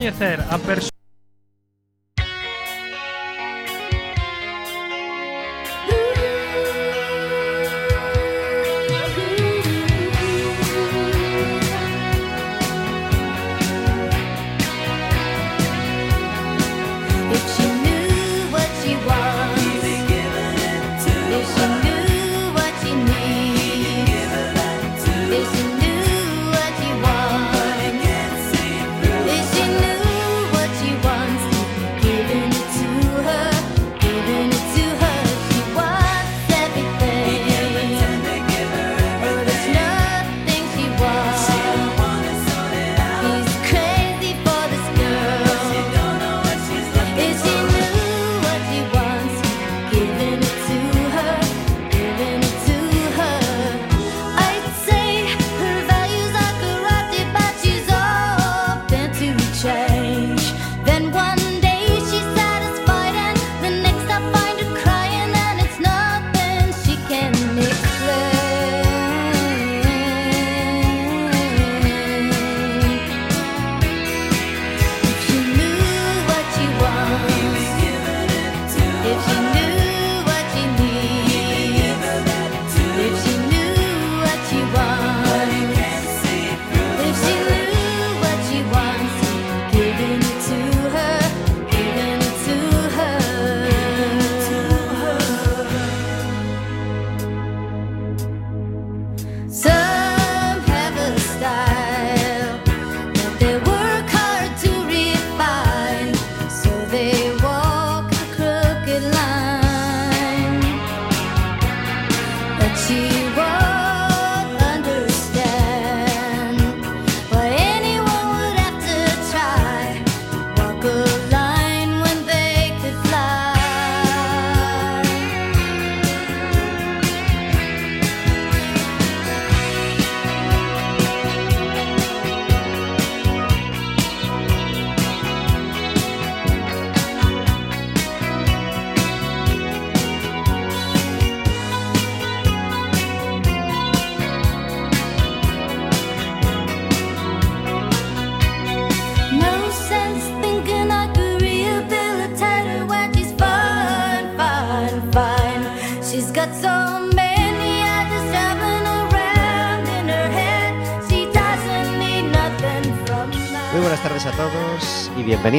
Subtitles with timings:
[0.00, 0.97] a persoa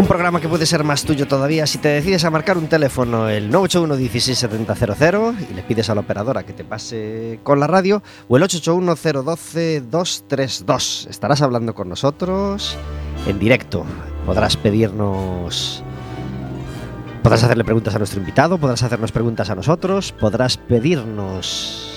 [0.00, 3.28] Un programa que puede ser más tuyo todavía si te decides a marcar un teléfono
[3.28, 8.02] el 981 16700 y le pides a la operadora que te pase con la radio
[8.26, 11.06] o el 881 012 232.
[11.10, 12.78] Estarás hablando con nosotros
[13.26, 13.84] en directo.
[14.24, 15.84] Podrás pedirnos
[17.22, 21.89] Podrás hacerle preguntas a nuestro invitado, podrás hacernos preguntas a nosotros, podrás pedirnos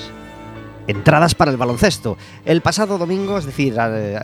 [0.86, 2.16] entradas para el baloncesto.
[2.44, 4.18] El pasado domingo, es decir, eh,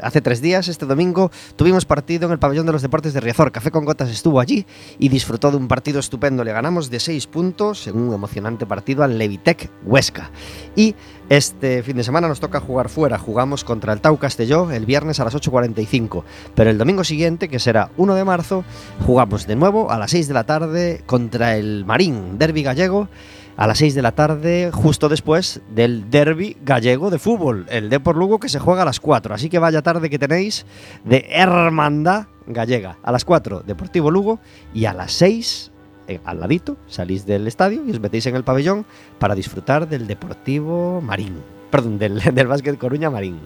[0.00, 3.52] hace tres días, este domingo, tuvimos partido en el pabellón de los deportes de Riazor.
[3.52, 4.66] Café con Gotas estuvo allí
[4.98, 6.44] y disfrutó de un partido estupendo.
[6.44, 10.30] Le ganamos de seis puntos en un emocionante partido al Levitec Huesca.
[10.76, 10.94] Y
[11.28, 13.18] este fin de semana nos toca jugar fuera.
[13.18, 16.24] Jugamos contra el Tau Castelló el viernes a las 8.45.
[16.54, 18.64] Pero el domingo siguiente, que será 1 de marzo,
[19.06, 23.08] jugamos de nuevo a las 6 de la tarde contra el Marín, derby gallego
[23.56, 28.16] a las 6 de la tarde, justo después del derby gallego de fútbol, el Depor
[28.16, 29.34] Lugo que se juega a las 4.
[29.34, 30.66] Así que vaya tarde que tenéis
[31.04, 32.98] de hermandad gallega.
[33.02, 34.40] A las 4, Deportivo Lugo,
[34.74, 35.70] y a las 6,
[36.08, 38.86] eh, al ladito, salís del estadio y os metéis en el pabellón
[39.18, 41.36] para disfrutar del Deportivo Marín.
[41.70, 43.38] Perdón, del, del Básquet Coruña Marín.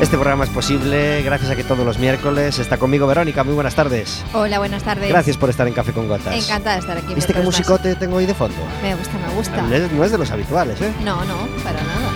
[0.00, 3.44] Este programa es posible gracias a que todos los miércoles está conmigo Verónica.
[3.44, 4.22] Muy buenas tardes.
[4.34, 5.08] Hola, buenas tardes.
[5.08, 6.34] Gracias por estar en Café con Gotas.
[6.34, 7.14] Encantada de estar aquí.
[7.14, 8.56] ¿Viste qué musicote tengo hoy de fondo?
[8.82, 9.62] Me gusta, me gusta.
[9.62, 10.92] No es- no es de los habituales, ¿eh?
[11.02, 12.12] No, no, para nada.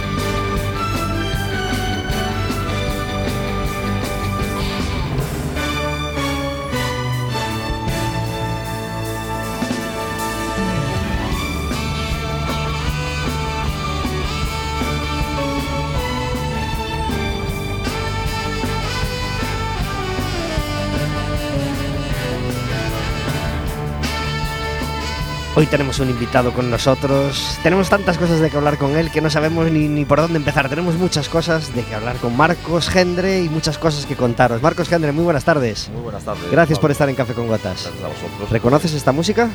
[25.61, 27.59] Hoy tenemos un invitado con nosotros.
[27.63, 30.39] Tenemos tantas cosas de que hablar con él que no sabemos ni, ni por dónde
[30.39, 30.71] empezar.
[30.71, 34.63] Tenemos muchas cosas de que hablar con Marcos Gendre y muchas cosas que contaros.
[34.63, 35.91] Marcos Gendre, muy buenas tardes.
[35.91, 36.51] Muy buenas tardes.
[36.51, 37.83] Gracias por estar en Café con Gotas.
[37.83, 38.49] Gracias a vosotros.
[38.49, 39.51] ¿Reconoces esta música?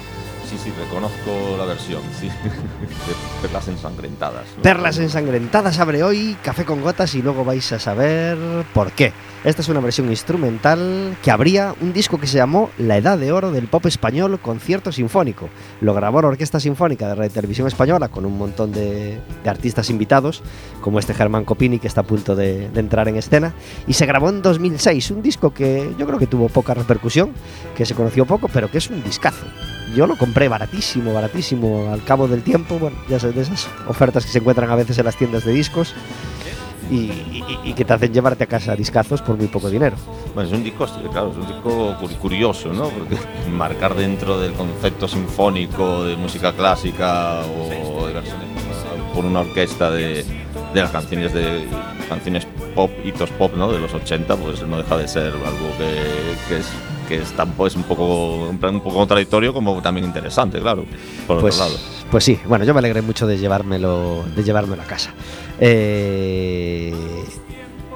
[0.47, 2.27] Sí, sí, reconozco la versión, sí.
[2.27, 4.45] de Perlas ensangrentadas.
[4.57, 4.61] ¿no?
[4.61, 8.37] Perlas ensangrentadas abre hoy Café con Gotas y luego vais a saber
[8.75, 9.11] por qué.
[9.45, 13.31] Esta es una versión instrumental que abría un disco que se llamó La Edad de
[13.31, 15.49] Oro del Pop Español Concierto Sinfónico.
[15.81, 19.91] Lo grabó la Orquesta Sinfónica de Radio Televisión Española con un montón de, de artistas
[19.91, 20.41] invitados,
[20.81, 23.53] como este Germán Copini que está a punto de, de entrar en escena.
[23.85, 27.29] Y se grabó en 2006, un disco que yo creo que tuvo poca repercusión,
[27.77, 29.45] que se conoció poco, pero que es un discazo.
[29.95, 32.79] Yo lo compré baratísimo, baratísimo al cabo del tiempo.
[32.79, 35.53] Bueno, ya sabes, de esas ofertas que se encuentran a veces en las tiendas de
[35.53, 35.93] discos
[36.89, 39.95] y, y- y que te hacen llevarte a casa discazos por muy poco dinero.
[40.33, 42.89] Bueno, es un disco, claro, es un disco cur- curioso, ¿no?
[42.89, 43.17] Porque
[43.51, 48.45] marcar dentro del concepto sinfónico de música clásica o de versiones
[49.13, 50.25] por una orquesta de,
[50.73, 51.65] de las canciones de
[52.09, 52.45] canciones
[52.75, 53.71] pop, hitos pop, ¿no?
[53.71, 56.67] De los 80, pues no deja de ser algo que, que es
[57.07, 60.85] que es, tan- pues, un poco en plan, un poco contradictorio como también interesante, claro,
[61.27, 61.79] por Pues, otro lado.
[62.09, 65.11] pues sí, bueno, yo me alegré mucho de llevármelo, de llevármelo a casa.
[65.59, 66.93] Eh,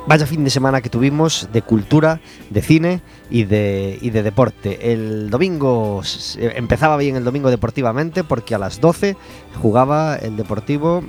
[0.07, 2.19] vaya fin de semana que tuvimos de cultura,
[2.49, 4.91] de cine y de, y de deporte.
[4.91, 6.01] El domingo
[6.37, 9.15] empezaba bien el domingo deportivamente porque a las 12
[9.61, 11.03] jugaba el Deportivo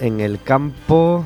[0.00, 1.24] en el campo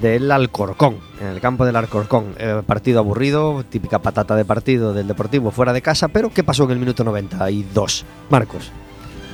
[0.00, 2.34] del Alcorcón, en el campo del Alcorcón.
[2.38, 6.64] Eh, partido aburrido, típica patata de partido del Deportivo fuera de casa, pero ¿qué pasó
[6.64, 8.04] en el minuto 92?
[8.28, 8.70] Marcos.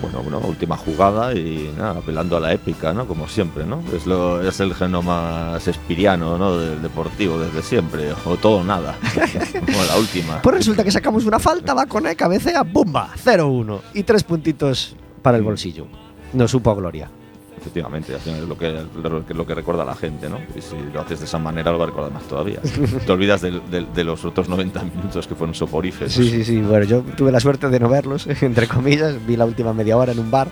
[0.01, 3.07] Bueno, una última jugada y nada, apelando a la épica, ¿no?
[3.07, 3.83] Como siempre, ¿no?
[3.95, 6.57] Es, lo, es el genoma espiriano, ¿no?
[6.57, 8.97] Del deportivo desde siempre, o todo o nada.
[9.67, 10.43] Como la última.
[10.43, 13.11] Pues resulta que sacamos una falta, va con E, cabecea, ¡bumba!
[13.23, 13.81] 0-1.
[13.95, 15.87] Y tres puntitos para el bolsillo.
[16.33, 17.11] No supo a gloria.
[17.61, 20.39] Efectivamente, al final es lo que, lo que, lo que recuerda a la gente, ¿no?
[20.57, 22.59] Y si lo haces de esa manera lo va a recordar más todavía.
[23.07, 23.61] Te olvidas del-
[23.95, 26.13] de los otros 90 minutos que fueron soporíferos.
[26.13, 26.61] Sí, sí, sí.
[26.61, 29.15] Bueno, yo tuve la suerte de no verlos, entre comillas.
[29.27, 30.49] Vi la última media hora en un bar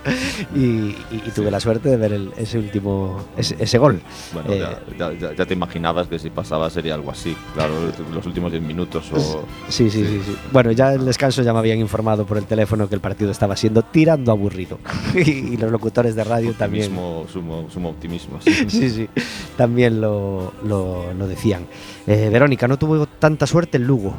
[0.55, 0.95] y, y-
[1.25, 3.99] y tuve la suerte de ver el- ese último, ese, ese gol.
[4.33, 4.63] Bueno, Eh,
[4.97, 7.73] ya, ya- ya te imaginabas que si pasaba sería algo así, claro,
[8.13, 9.43] los últimos 10 minutos o...
[9.67, 10.35] Sí, sí, sí, sí.
[10.51, 13.31] Bueno, ya en el descanso ya me habían informado por el teléfono que el partido
[13.31, 14.79] estaba siendo tirando aburrido.
[15.15, 16.91] y, y los locutores de radio también.
[16.99, 18.39] Mismo, sumo, sumo optimismo.
[18.41, 18.51] sí.
[18.69, 19.09] Sí, sí,
[19.57, 21.65] también lo, lo- lo decían.
[22.07, 24.13] Eh, Verónica, no tuvo tanta suerte el Lugo.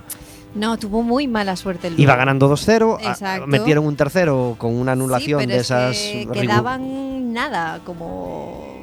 [0.54, 2.18] No, tuvo muy mala suerte el Iba Lugo.
[2.18, 3.46] ganando 2-0, a- Exacto.
[3.46, 5.96] metieron un tercero con una anulación Sí, pero de es esas.
[5.96, 8.80] que rigu- quedaban nada, como.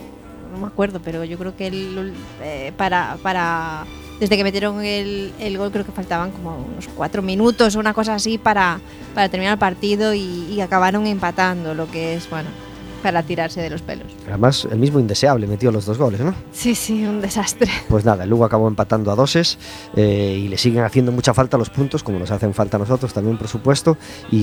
[0.53, 3.85] No me acuerdo, pero yo creo que el, eh, para, para.
[4.19, 7.93] Desde que metieron el, el gol, creo que faltaban como unos cuatro minutos o una
[7.93, 8.79] cosa así para,
[9.13, 12.49] para terminar el partido y, y acabaron empatando, lo que es, bueno,
[13.07, 14.07] para tirarse de los pelos.
[14.27, 16.35] Además, el mismo indeseable metió los dos goles, ¿no?
[16.51, 17.71] Sí, sí, un desastre.
[17.87, 19.57] Pues nada, el Lugo acabó empatando a doses
[19.95, 23.13] eh, y le siguen haciendo mucha falta los puntos, como nos hacen falta a nosotros
[23.13, 23.97] también, por supuesto,
[24.29, 24.35] y,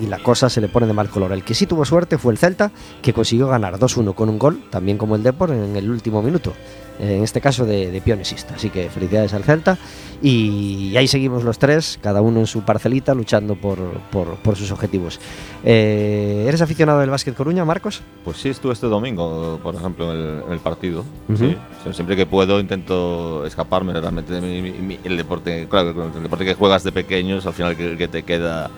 [0.00, 1.32] y la cosa se le pone de mal color.
[1.32, 4.64] El que sí tuvo suerte fue el Celta, que consiguió ganar 2-1 con un gol,
[4.70, 6.54] también como el Depor, en el último minuto.
[6.98, 8.54] En este caso de, de pionesista.
[8.54, 9.76] Así que felicidades al Celta.
[10.22, 13.78] Y ahí seguimos los tres, cada uno en su parcelita, luchando por,
[14.10, 15.20] por- por sus objetivos.
[15.62, 18.00] Eh, ¿Eres aficionado del Básquet Coruña, Marcos?
[18.24, 21.04] Pues sí, estuve este domingo, por ejemplo, en el, en el partido.
[21.28, 21.36] Ujú.
[21.38, 21.56] sí.
[21.80, 25.66] O sea, siempre que puedo intento escaparme realmente de mi- mi- el deporte.
[25.68, 28.70] Claro, el deporte que juegas de pequeños, al final que, que te queda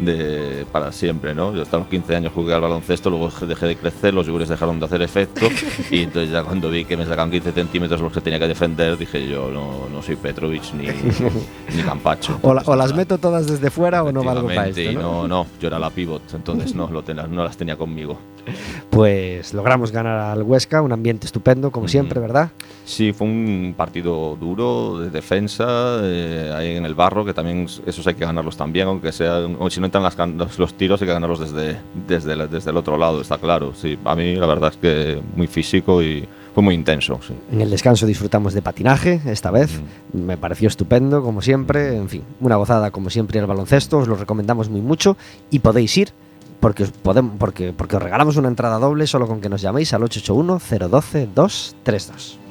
[0.00, 1.54] de, para siempre, ¿no?
[1.54, 4.78] Yo hasta los 15 años jugué al baloncesto, luego dejé de crecer, los yogures dejaron
[4.78, 5.46] de hacer efecto
[5.90, 8.96] y entonces ya cuando vi que me sacaban 15 centímetros los que tenía que defender,
[8.98, 10.86] dije yo no, no soy Petrovic ni,
[11.76, 12.38] ni Campacho.
[12.42, 14.92] O, la- o las meto todas desde fuera o no valgo para esto.
[14.92, 15.22] ¿no?
[15.22, 18.18] no, no, yo era la pivot, entonces no, lo ten- no las tenía conmigo.
[18.90, 22.50] pues logramos ganar al Huesca, un ambiente estupendo, como siempre, ¿verdad?
[22.84, 28.06] Sí, fue un partido duro de defensa eh, ahí en el barro, que también esos
[28.06, 31.06] hay que ganarlos también, aunque sea, o si no entran las los, los tiros hay
[31.08, 33.72] que ganarlos desde, desde, la- desde el otro lado, está claro.
[33.74, 37.18] Sí, a mí la verdad es que muy físico y fue muy intenso.
[37.26, 37.34] Sí.
[37.50, 39.80] En el descanso disfrutamos de patinaje, esta vez.
[40.12, 41.96] Me pareció estupendo, como siempre.
[41.96, 43.98] En fin, una gozada, como siempre, el baloncesto.
[43.98, 45.16] Os lo recomendamos muy mucho
[45.50, 46.10] y podéis ir
[46.64, 49.92] porque os, podemos, porque, porque os regalamos una entrada doble solo con que nos llaméis
[49.92, 52.43] al 881-012-232.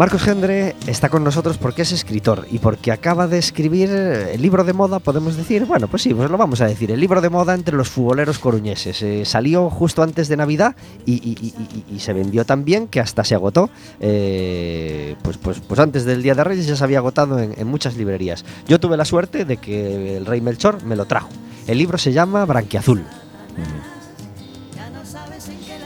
[0.00, 4.64] Marcos Gendre está con nosotros porque es escritor y porque acaba de escribir el libro
[4.64, 5.66] de moda, podemos decir.
[5.66, 6.90] Bueno, pues sí, pues lo vamos a decir.
[6.90, 9.02] El libro de moda entre los futboleros coruñeses.
[9.02, 11.52] Eh, salió justo antes de Navidad y,
[11.98, 13.68] se vendió tan bien que hasta se agotó.
[14.00, 17.66] Eh, pues, pues, pues antes del Día de Reyes ya se había agotado en, en
[17.66, 18.46] muchas librerías.
[18.66, 21.28] Yo tuve la suerte de que el rey Melchor me lo trajo.
[21.66, 23.04] El libro se llama Branquiazul.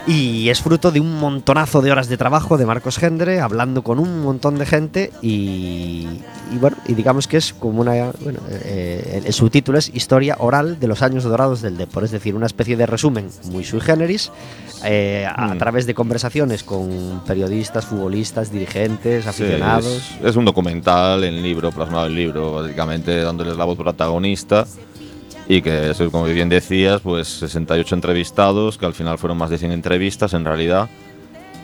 [0.06, 3.98] Y es fruto de un montonazo de horas de trabajo de Marcos Gendre, hablando con
[3.98, 6.06] un montón de gente y,
[6.52, 10.36] y bueno, y digamos que es como una, bueno, eh, el, el subtítulo es Historia
[10.38, 13.80] oral de los años dorados del Depor, es decir, una especie de resumen muy sui
[13.80, 14.30] generis
[14.84, 15.58] eh, a, a Mm.
[15.58, 19.84] través de conversaciones con periodistas, futbolistas, dirigentes, aficionados.
[19.86, 24.66] Sí, es, es un documental en libro, plasmado en libro, básicamente dándoles la voz protagonista.
[25.48, 29.72] Y que, como bien decías, pues 68 entrevistados, que al final fueron más de 100
[29.72, 30.88] entrevistas en realidad.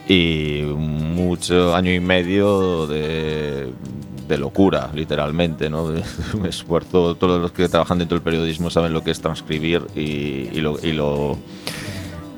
[0.09, 3.73] Y mucho año y medio de,
[4.29, 5.89] de locura, literalmente, ¿no?
[5.89, 6.03] De
[6.35, 7.15] un esfuerzo.
[7.15, 10.79] Todos los que trabajan dentro del periodismo saben lo que es transcribir y, y lo,
[10.83, 11.39] y lo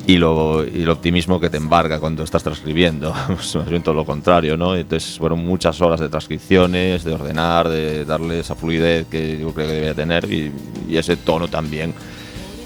[0.07, 3.15] y lo, y el optimismo que te embarga cuando estás transcribiendo.
[3.29, 4.75] Pues más bien todo lo contrario, ¿no?
[4.77, 9.67] Entonces fueron muchas horas de transcripciones, de ordenar, de darle esa fluidez que yo creo
[9.69, 10.53] que debía tener y,
[10.89, 11.95] y ese tono también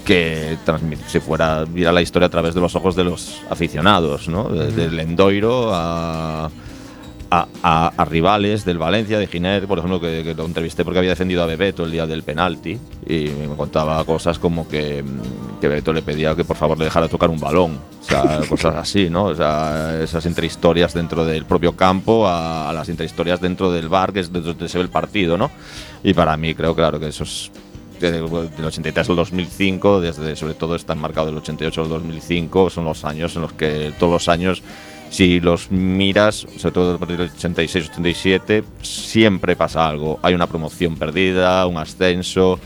[0.05, 0.57] que
[1.07, 4.47] se fuera viera la historia a través de los ojos de los aficionados, ¿no?
[4.49, 6.49] De- Del Endoiro a,
[7.29, 10.99] a, a- a rivales del Valencia, de Giner, por ejemplo, que, que lo entrevisté porque
[10.99, 15.59] había defendido a Bebeto el día del penalti y me contaba cosas como que, mm,
[15.59, 18.75] que Bebeto le pedía que por favor le dejara tocar un balón, o sea, cosas
[18.75, 19.25] así, ¿no?
[19.25, 24.13] O sea, esas intrahistorias dentro del propio campo a, a las intrahistorias dentro del bar,
[24.13, 25.51] que es donde se ve el partido, ¿no?
[26.03, 27.51] Y para mí creo, claro, que eso es
[27.99, 32.69] desde el del 83 al 2005, desde sobre todo está marcado del 88 al 2005,
[32.69, 34.61] son los años en los que todos los años,
[35.09, 40.19] si los miras, sobre todo a partir del 86-87, siempre pasa algo.
[40.21, 42.59] Hay una promoción perdida, un ascenso,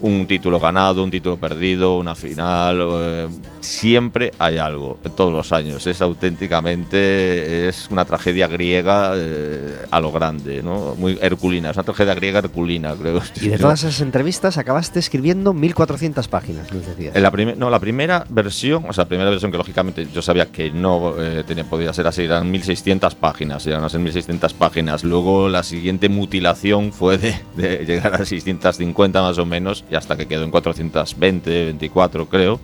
[0.00, 2.78] un título ganado, un título perdido, una final.
[2.82, 3.28] eh,
[3.64, 5.86] siempre hay algo, todos los años.
[5.86, 10.94] Es auténticamente es una tragedia griega eh, a lo grande, ¿no?
[10.96, 13.20] Muy herculina, es una tragedia griega herculina, creo.
[13.40, 17.16] Y de todas esas entrevistas acabaste escribiendo 1400 páginas, nos decías.
[17.16, 20.46] En la, no, la primera versión, o sea, la primera versión que lógicamente yo sabía
[20.46, 25.04] que no eh, tenía, podía ser así, eran 1600 páginas, eran ser 1600 páginas.
[25.04, 30.16] Luego la siguiente mutilación fue de, de llegar a 650 más o menos, y hasta
[30.16, 32.60] que quedó en 420, 24 creo.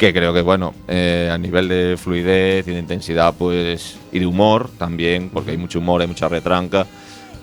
[0.00, 4.24] Que creo que, bueno, eh, a nivel de fluidez y de intensidad, pues, y de
[4.24, 6.86] humor también, porque hay mucho humor, hay mucha retranca.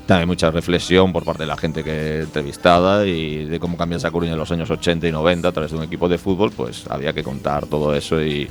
[0.08, 4.10] También mucha reflexión por parte de la gente que entrevistada y de cómo cambia esa
[4.10, 6.88] Coruña en los años 80 y 90 a través de un equipo de fútbol, pues
[6.90, 8.50] había que contar todo eso y,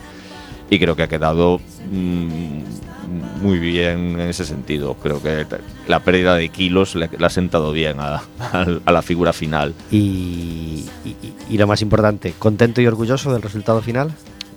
[0.71, 4.95] y creo que ha quedado mm, muy bien en ese sentido.
[4.95, 5.47] Creo que
[5.89, 9.75] la pérdida de kilos le, le ha sentado bien a, a- a la figura final.
[9.91, 11.17] Y, y-
[11.51, 14.11] y lo más importante, ¿contento y orgulloso del resultado final?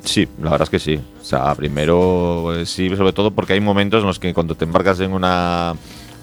[0.03, 0.99] Sí, la verdad es que sí.
[1.21, 4.63] O sea, primero eh, sí, sobre todo porque hay momentos en los que cuando te
[4.65, 5.75] embarcas en una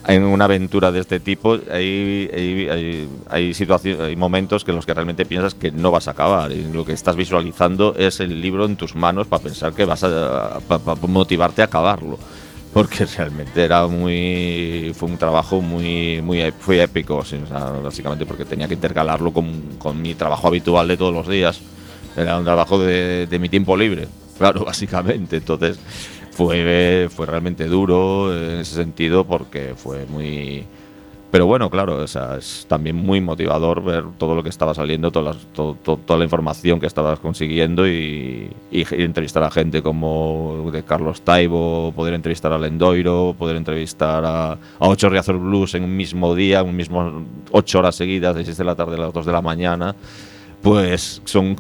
[0.06, 4.76] en una aventura de este tipo hay, hay, hay, hay situaciones, hay momentos que en
[4.76, 8.20] los que realmente piensas que no vas a acabar y lo que estás visualizando es
[8.20, 12.18] el libro en tus manos para pensar que vas a para motivarte a acabarlo
[12.72, 18.26] porque realmente era muy fue un trabajo muy muy fue épico sí, o sea, básicamente
[18.26, 21.60] porque tenía que intercalarlo con, con mi trabajo habitual de todos los días.
[22.16, 24.08] Era un trabajo de, de mi tiempo libre
[24.38, 25.38] claro básicamente.
[25.38, 25.78] Entonces
[26.36, 30.64] fue fue realmente duro en ese sentido porque fue muy
[31.28, 32.06] pero bueno, claro, o
[32.38, 36.18] es también muy motivador ver todo lo que estaba saliendo, todas las- to- to- toda
[36.20, 42.52] la información que estabas consiguiendo y, entrevistar a gente como de Carlos Taibo, poder entrevistar
[42.52, 47.24] a Lendoiro, poder entrevistar a, a Ocho Riazor Blues en un mismo día, un mismo
[47.50, 49.94] ocho horas seguidas, de 6 de la tarde a las 2 de la mañana,
[50.62, 51.56] pues son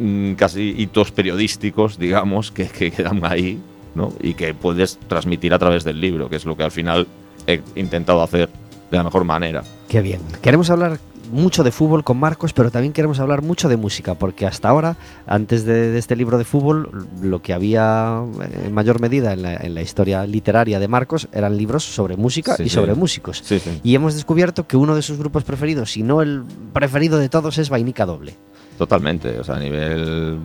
[0.00, 3.60] mm, casi hitos periodísticos, digamos, que quedan ahí,
[3.94, 4.12] ¿no?
[4.20, 7.06] Y que puedes transmitir a través del libro, que es lo que al final
[7.46, 8.48] he intentado hacer
[8.90, 9.62] de la mejor manera.
[9.88, 10.20] Qué bien.
[10.42, 10.98] Queremos hablar
[11.30, 14.96] mucho de fútbol con Marcos, pero también queremos hablar mucho de música, porque hasta ahora,
[15.26, 18.22] antes de, de este libro de fútbol, lo que había
[18.66, 22.56] en mayor medida en la, en la historia literaria de Marcos eran libros sobre música
[22.56, 22.74] Sí, y sí.
[22.74, 23.40] sobre músicos.
[23.42, 23.62] Sí.
[23.82, 26.42] Y hemos descubierto que uno de sus grupos preferidos, si no el
[26.74, 28.36] preferido de todos, es Vainica Doble.
[28.82, 30.40] Totalmente, o sea, a nivel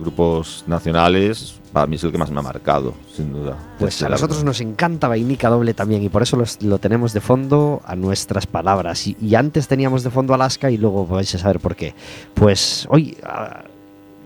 [0.00, 3.54] grupos nacionales, para mí es el que más me ha marcado, sin duda.
[3.78, 7.20] Pues a nosotros nos encanta Vainica Doble también y por eso los- lo tenemos de
[7.20, 9.06] fondo a nuestras palabras.
[9.06, 11.94] Y, y antes teníamos de fondo Alaska y luego vais a saber por qué.
[12.32, 13.64] Pues hoy, ah,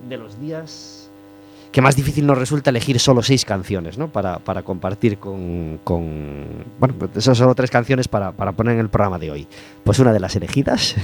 [0.08, 0.95] de los días
[1.76, 4.08] que más difícil nos resulta elegir solo seis canciones, ¿no?
[4.10, 8.80] Para, para compartir con, con- Bueno, pues esas solo tres canciones para, para poner en
[8.80, 9.46] el programa de hoy.
[9.84, 10.96] Pues una de las elegidas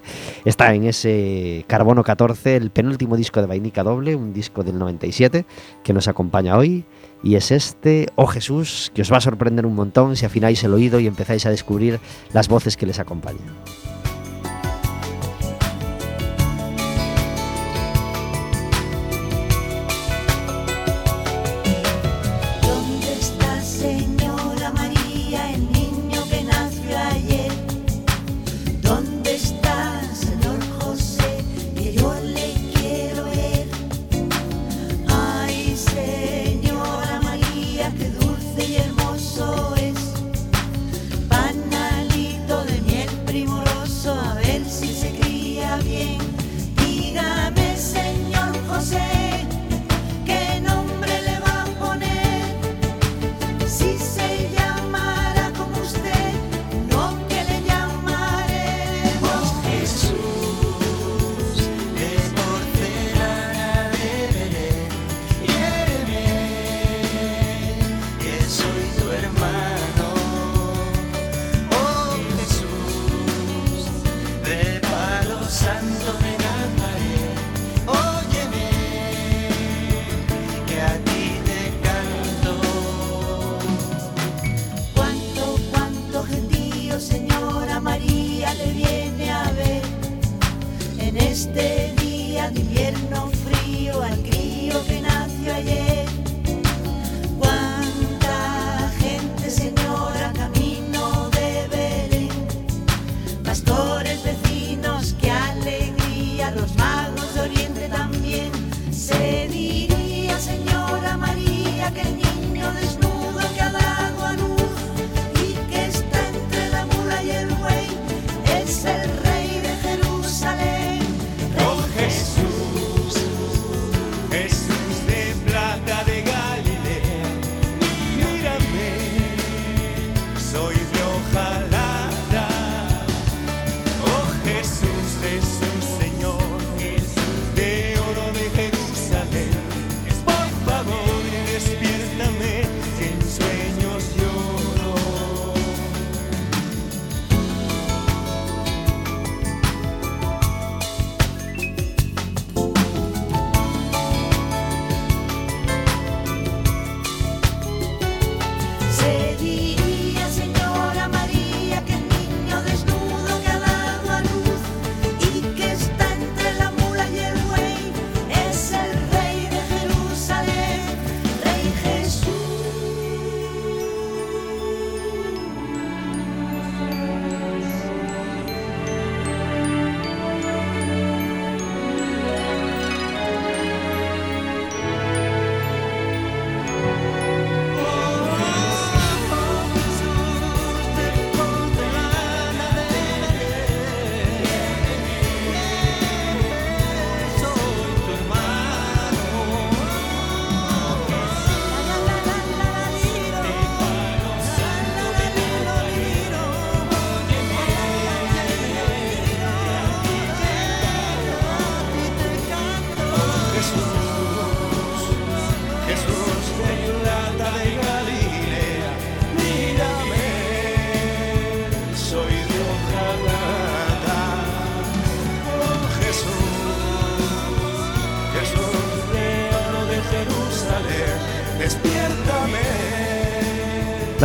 [0.44, 5.46] está en ese Carbono 14, el penúltimo disco de Vainica Doble, un disco del 97
[5.82, 6.84] que nos acompaña hoy.
[7.24, 10.72] Y es este, Oh Jesús, que os va a sorprender un montón si afináis el
[10.74, 11.98] oído y empezáis a descubrir
[12.32, 13.42] las voces que les acompañan.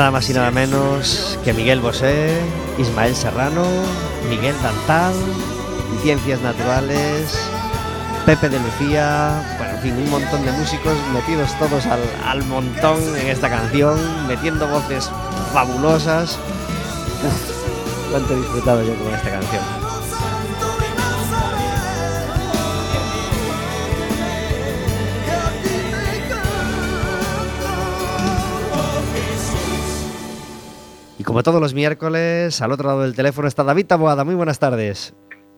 [0.05, 2.39] Nada más y nada menos que Miguel Bosé,
[2.77, 3.65] Ismael Serrano,
[4.29, 5.15] Miguel Dantal,
[6.03, 7.35] Ciencias Naturales,
[8.23, 13.29] Pepe de Lucía, bueno, en fin, un montón de músicos metidos todos al, montón en
[13.29, 15.09] esta canción, metiendo voces
[15.51, 16.37] fabulosas.
[18.11, 19.84] Cuánto he disfrutado yo con esta canción.
[31.35, 34.23] Como todos los miércoles, al otro lado del teléfono está David Taboada.
[34.23, 35.13] Muy buenas tardes.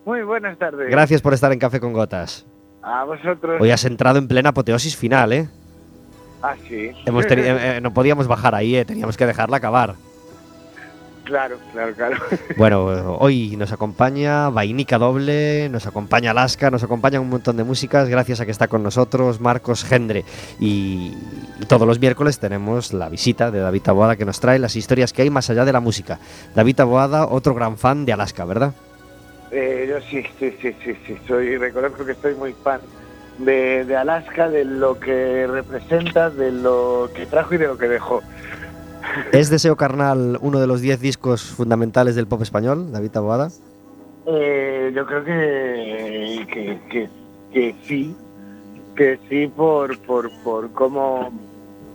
[0.05, 0.89] Muy buenas tardes.
[0.89, 2.47] Gracias por estar en Café con Gotas.
[2.81, 3.61] A vosotros.
[3.61, 5.47] Hoy has entrado en plena apoteosis final, ¿eh?
[6.41, 6.89] Ah, sí.
[7.05, 8.85] Hemos eh, eh, no podíamos bajar ahí, ¿eh?
[8.85, 9.93] Teníamos que dejarla acabar.
[11.27, 12.17] Claro, claro, claro.
[12.57, 18.09] Bueno, hoy nos acompaña Vainica Doble, nos acompaña Alaska, nos acompaña un montón de músicas,
[18.09, 20.23] gracias a que está con nosotros Marcos Gendre.
[20.59, 21.13] Y,
[21.59, 25.13] y todos los miércoles tenemos la visita de David Taboada que nos trae las historias
[25.13, 26.19] que hay más allá de la música.
[26.55, 28.73] David Taboada, otro gran fan de Alaska, ¿verdad?
[29.51, 31.17] Eh, yo sí, sí, sí, sí, sí.
[31.27, 32.81] Soy, reconozco que estoy muy fan
[33.37, 37.87] de, de Alaska, de lo que representa, de lo que trajo y de lo que
[37.87, 38.21] dejó.
[39.31, 43.49] ¿Es Deseo Carnal uno de los 10 discos fundamentales del pop español, David Taboada?
[44.25, 46.45] Eh, yo creo que,
[47.51, 48.15] que, sí,
[48.95, 51.31] que sí por, por, por cómo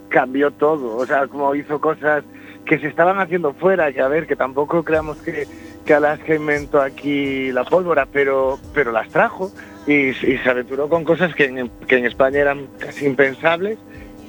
[0.09, 2.25] cambió todo, o sea, cómo hizo cosas
[2.64, 5.46] que se estaban haciendo fuera, que a ver, que tampoco creamos que,
[5.85, 9.51] que Alaska inventó aquí la pólvora, pero, pero las trajo
[9.87, 13.79] y, y se aventuró con cosas que en, que en España eran casi impensables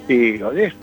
[0.08, 0.74] y, oye,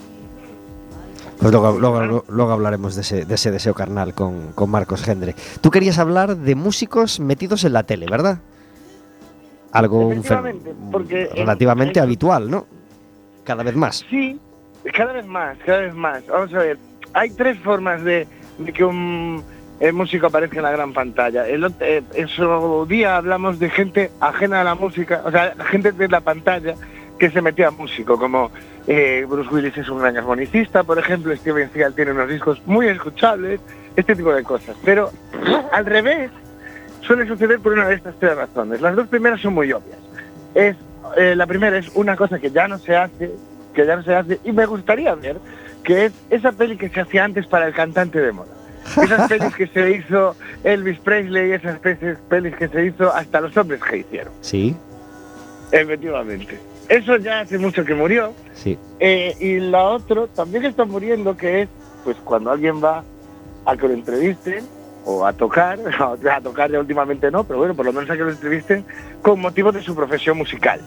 [1.41, 5.35] Pues luego, luego, luego hablaremos de ese, de ese deseo carnal con, con Marcos Gendre.
[5.59, 8.37] Tú querías hablar de músicos metidos en la tele, ¿verdad?
[9.71, 10.11] Algo
[10.91, 12.67] porque en- relativamente en- habitual, ¿no?
[13.43, 14.05] Cada vez más.
[14.09, 14.39] Sí,
[14.95, 16.25] cada vez más, cada vez más.
[16.27, 16.77] Vamos a ver,
[17.13, 18.27] hay tres formas de,
[18.59, 19.43] de que un
[19.79, 21.47] eh, músico aparezca en la gran pantalla.
[21.47, 25.91] El, eh, en su día hablamos de gente ajena a la música, o sea, gente
[25.91, 26.75] de la pantalla
[27.21, 28.49] que se metía a músico, como
[28.87, 32.87] eh, Bruce Willis es un gran armonicista, por ejemplo, Steven Seagal tiene unos discos muy
[32.87, 33.61] escuchables,
[33.95, 34.75] este tipo de cosas.
[34.83, 35.11] Pero
[35.71, 36.31] al revés,
[37.01, 38.81] suele suceder por una de estas tres razones.
[38.81, 39.99] Las dos primeras son muy obvias.
[40.55, 40.75] Es,
[41.15, 43.29] eh, la primera es una cosa que ya no se hace,
[43.75, 45.37] que ya no se hace, y me gustaría ver,
[45.83, 48.49] que es esa peli que se hacía antes para el cantante de moda.
[48.99, 53.55] Esas pelis que se hizo Elvis Presley, esas pelis, pelis que se hizo hasta los
[53.55, 54.33] hombres que hicieron.
[54.41, 54.75] Sí,
[55.71, 56.70] Efectivamente.
[56.91, 58.33] Eso ya hace mucho que murió.
[58.53, 58.77] sí.
[58.99, 61.69] Eh, y la otra también está muriendo, que es
[62.03, 63.03] pues cuando alguien va
[63.65, 64.65] a que lo entrevisten
[65.05, 65.79] o a tocar,
[66.29, 68.85] a tocar ya últimamente no, pero bueno, por lo menos a que lo entrevisten
[69.21, 70.81] con motivo de su profesión musical.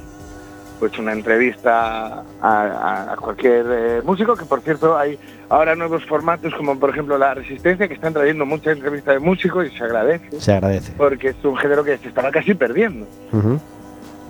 [0.78, 6.78] Pues una entrevista a, cualquier eh, músico, que por cierto hay ahora nuevos formatos como
[6.78, 10.52] por ejemplo La Resistencia, que están trayendo muchas entrevistas de músicos y se agradece, Se
[10.52, 10.92] agradece.
[10.98, 13.06] porque es un género que se estaba casi perdiendo.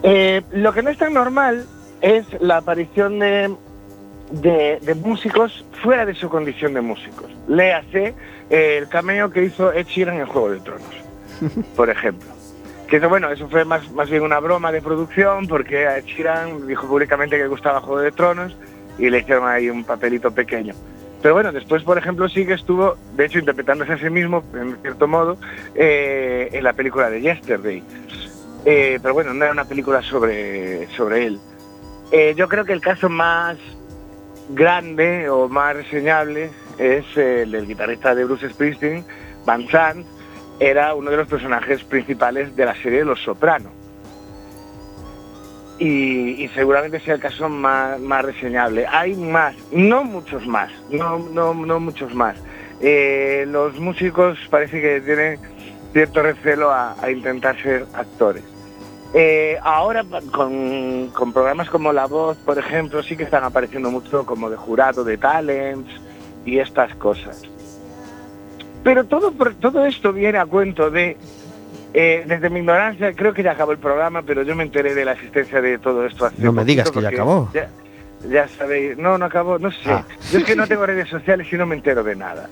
[0.07, 1.67] Eh, lo que no es tan normal
[2.03, 3.55] es la aparición de,
[4.31, 7.31] de, de músicos fuera de su condición de músicos.
[7.49, 8.15] Léase
[8.51, 10.95] eh, el cameo que hizo Ed Sheeran en Juego de Tronos,
[11.77, 12.29] por ejemplo.
[12.87, 16.67] Que eso, bueno, eso fue más, más bien una broma de producción porque Ed Sheeran
[16.67, 18.55] dijo públicamente que le gustaba Juego de Tronos
[18.99, 20.75] y le hicieron ahí un papelito pequeño.
[21.23, 24.77] Pero bueno, después, por ejemplo, sí que estuvo, de hecho, interpretándose a sí mismo, en
[24.83, 25.39] cierto modo,
[25.75, 27.83] eh, en la película de Yesterday.
[28.65, 31.41] Eh, pero bueno, no era una película sobre, sobre él.
[32.11, 33.59] Eh, yo creo que el caso más
[34.51, 39.05] grande o más reseñable es el del guitarrista de Bruce Springsteen,
[39.45, 40.07] Van Sant,
[40.61, 43.71] era uno de los personajes principales de la serie Los Soprano.
[45.79, 48.87] Y, seguramente sea el caso más, más reseñable.
[48.87, 52.37] Hay más, no muchos más, no, no, no muchos más.
[52.81, 55.41] Eh, los músicos parece que tienen
[55.93, 58.54] cierto recelo a intentar ser actores.
[59.17, 64.27] Eh, ahora con, con programas como La Voz, por ejemplo, sí que están apareciendo mucho
[64.27, 65.89] como de jurado de talents
[66.45, 67.43] y estas cosas.
[68.83, 71.17] Pero todo, por- todo esto viene a cuento de,
[71.95, 75.05] eh, desde mi ignorancia, creo que ya acabó el programa, pero yo me enteré de
[75.05, 77.49] la existencia de todo esto hace No me digas que ya acabó.
[77.55, 77.69] Ya,
[78.29, 79.91] ya sabéis, no, no acabó, no sé.
[79.91, 80.05] Ah.
[80.33, 82.49] Yo es que no tengo redes sociales y no me entero de nada.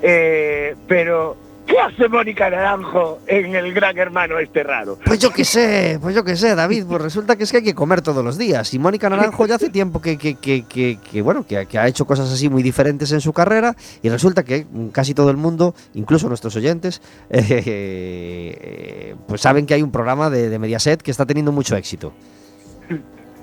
[0.00, 4.98] Eh, pero, ¿qué hace Mónica Naranjo en el gran hermano este raro?
[5.04, 6.84] Pues yo qué sé, pues yo qué sé, David.
[6.88, 8.72] Pues resulta que es que hay que comer todos los días.
[8.74, 12.04] Y Mónica Naranjo ya hace tiempo que, que, que, que- que, bueno, que, ha hecho
[12.06, 13.74] cosas así muy diferentes en su carrera.
[14.02, 17.00] Y resulta que casi todo el mundo, incluso nuestros oyentes,
[17.30, 22.12] eh, pues saben que hay un programa de, de Mediaset que está teniendo mucho éxito.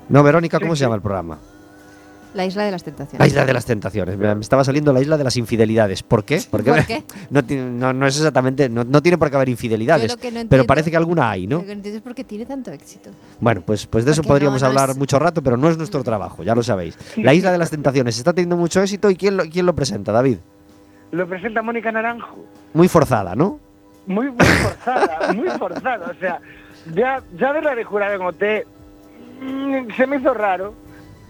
[0.08, 1.38] No, Verónica, ¿cómo Sí, se llama el programa?
[2.34, 3.20] La isla de las tentaciones.
[3.20, 4.16] La isla de las tentaciones.
[4.16, 6.02] Me estaba saliendo la isla de las infidelidades.
[6.02, 6.40] ¿Por qué?
[6.50, 7.02] Porque ¿Por qué?
[7.30, 10.16] No, tiene- no, no es exactamente, no, no tiene por qué haber infidelidades.
[10.16, 11.56] Que pero parece que alguna hay, ¿no?
[11.56, 13.10] Lo que no entiendo es por qué tiene tanto éxito.
[13.40, 15.68] Bueno, pues, pues de eso Porque podríamos no, no hablar es- mucho rato, pero no
[15.68, 16.96] es nuestro trabajo, ya lo sabéis.
[17.16, 20.12] La Isla de las Tentaciones está teniendo mucho éxito y ¿quién lo, quién lo presenta,
[20.12, 20.38] David?
[21.10, 22.38] Lo presenta Mónica Naranjo.
[22.72, 23.60] Muy forzada, ¿no?
[24.06, 26.10] muy, muy forzada, muy forzada.
[26.10, 26.40] O sea,
[26.94, 28.42] ya, ya verla de jurado en OT
[29.42, 30.74] mm, se me hizo raro.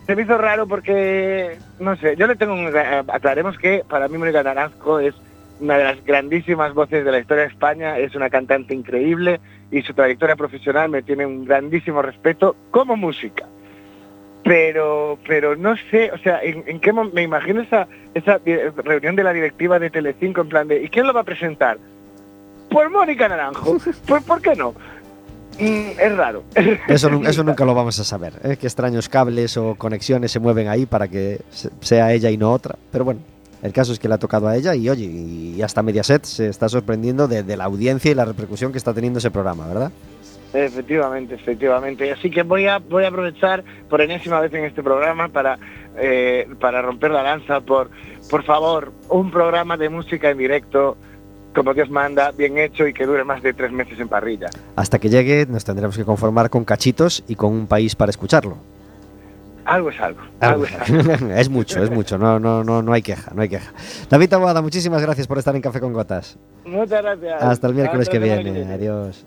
[0.06, 2.68] Se me hizo raro porque, no sé, yo le tengo un...
[2.74, 5.14] eh, Aclaremos que para mí Mónica Naranjo es
[5.60, 9.82] una de las grandísimas voces de la historia de España, es una cantante increíble y
[9.82, 13.46] su trayectoria profesional me tiene un grandísimo respeto como música.
[14.42, 18.40] Pero, pero no sé, o sea, ¿en, qué me imagino esa, esa
[18.82, 21.78] reunión de la directiva de Telecinco en plan de ¿y quién lo va a presentar?
[22.68, 23.76] Pues Mónica Naranjo.
[24.06, 24.74] Pues ¿por qué no?
[25.60, 26.42] Mm, es raro.
[26.88, 28.34] Eso, eso nunca lo vamos a saber.
[28.42, 28.56] ¿eh?
[28.58, 32.52] Qué extraños cables o conexiones se mueven ahí para que se- sea ella y no
[32.52, 32.76] otra.
[32.90, 33.20] Pero bueno,
[33.62, 36.48] el caso es que le ha tocado a ella y oye, y hasta Mediaset se
[36.48, 39.92] está sorprendiendo de, de la audiencia y la repercusión que está teniendo ese programa, ¿verdad?
[40.54, 42.12] Efectivamente, efectivamente.
[42.12, 45.58] Así que voy a voy a aprovechar por enésima vez en este programa para
[45.98, 47.90] eh, para romper la lanza por
[48.30, 50.96] por favor un programa de música en directo
[51.54, 54.50] como Dios manda, bien hecho y que dure más de tres meses en parrilla.
[54.76, 58.56] Hasta que llegue nos tendremos que conformar con cachitos y con un país para escucharlo.
[59.64, 60.20] Algo es algo.
[60.40, 61.30] Algo es algo.
[61.34, 63.72] es mucho, es mucho, no, no, no, no hay queja, no hay queja.
[64.10, 66.38] David Taboada, muchísimas gracias por estar en Café con Gotas.
[66.64, 67.42] Muchas gracias.
[67.42, 69.24] Hasta el miércoles Hasta que viene, adiós.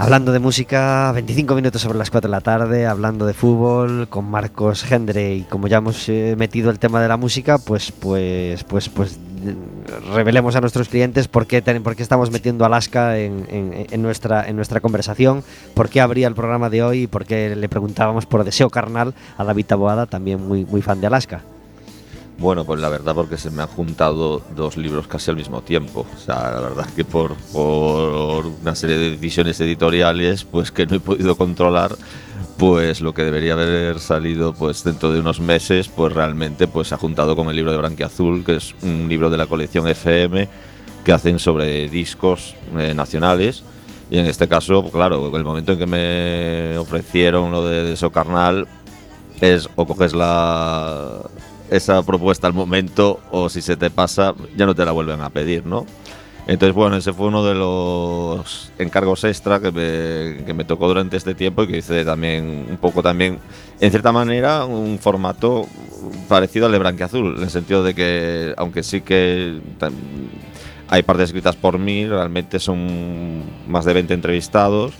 [0.00, 4.30] Hablando de música, 25 minutos sobre las 4 de la tarde, hablando de fútbol con
[4.30, 8.62] Marcos Gendre y como ya hemos eh, metido el tema de la música, pues pues
[8.62, 9.56] pues pues eh,
[10.14, 14.80] revelemos a nuestros clientes por qué, por qué estamos metiendo Alaska en nuestra en nuestra
[14.80, 15.42] conversación,
[15.74, 19.14] por qué abría el programa de hoy y por qué le preguntábamos por Deseo Carnal
[19.36, 21.42] a David Taboada, también muy muy fan de Alaska.
[22.38, 26.06] Bueno, pues la verdad porque se me han juntado dos libros casi al mismo tiempo.
[26.14, 30.94] O sea, la verdad que por, por una serie de decisiones editoriales pues que no
[30.96, 31.96] he podido controlar,
[32.56, 36.94] pues lo que debería haber salido pues dentro de unos meses, pues realmente pues se
[36.94, 40.48] ha juntado con el libro de Branquiazul, que es un libro de la colección FM
[41.04, 43.64] que hacen sobre discos eh, nacionales.
[44.10, 48.68] Y en este caso, claro, el momento en que me ofrecieron lo de Deseo Carnal,
[49.40, 51.20] es o coges la
[51.70, 55.30] esa propuesta al momento o si se te pasa ya no te la vuelven a
[55.30, 55.86] pedir, ¿no?
[56.46, 61.18] Entonces, bueno, ese fue uno de los encargos extra que me, que me tocó durante
[61.18, 63.38] este tiempo y que hice también un poco también,
[63.80, 65.66] en cierta manera, un formato
[66.26, 69.60] parecido al de Branquiazul, en el sentido de que, aunque sí que
[70.88, 74.94] hay partes escritas por mí, realmente son más de 20 entrevistados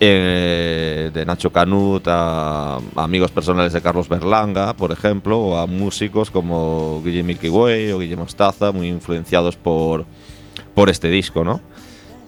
[0.00, 6.30] eh, de Nacho Canut a, amigos personales de Carlos Berlanga, por ejemplo, o a músicos
[6.30, 10.04] como Guille Milky Way o Guillermo Mostaza, muy influenciados por,
[10.74, 11.60] por este disco, ¿no?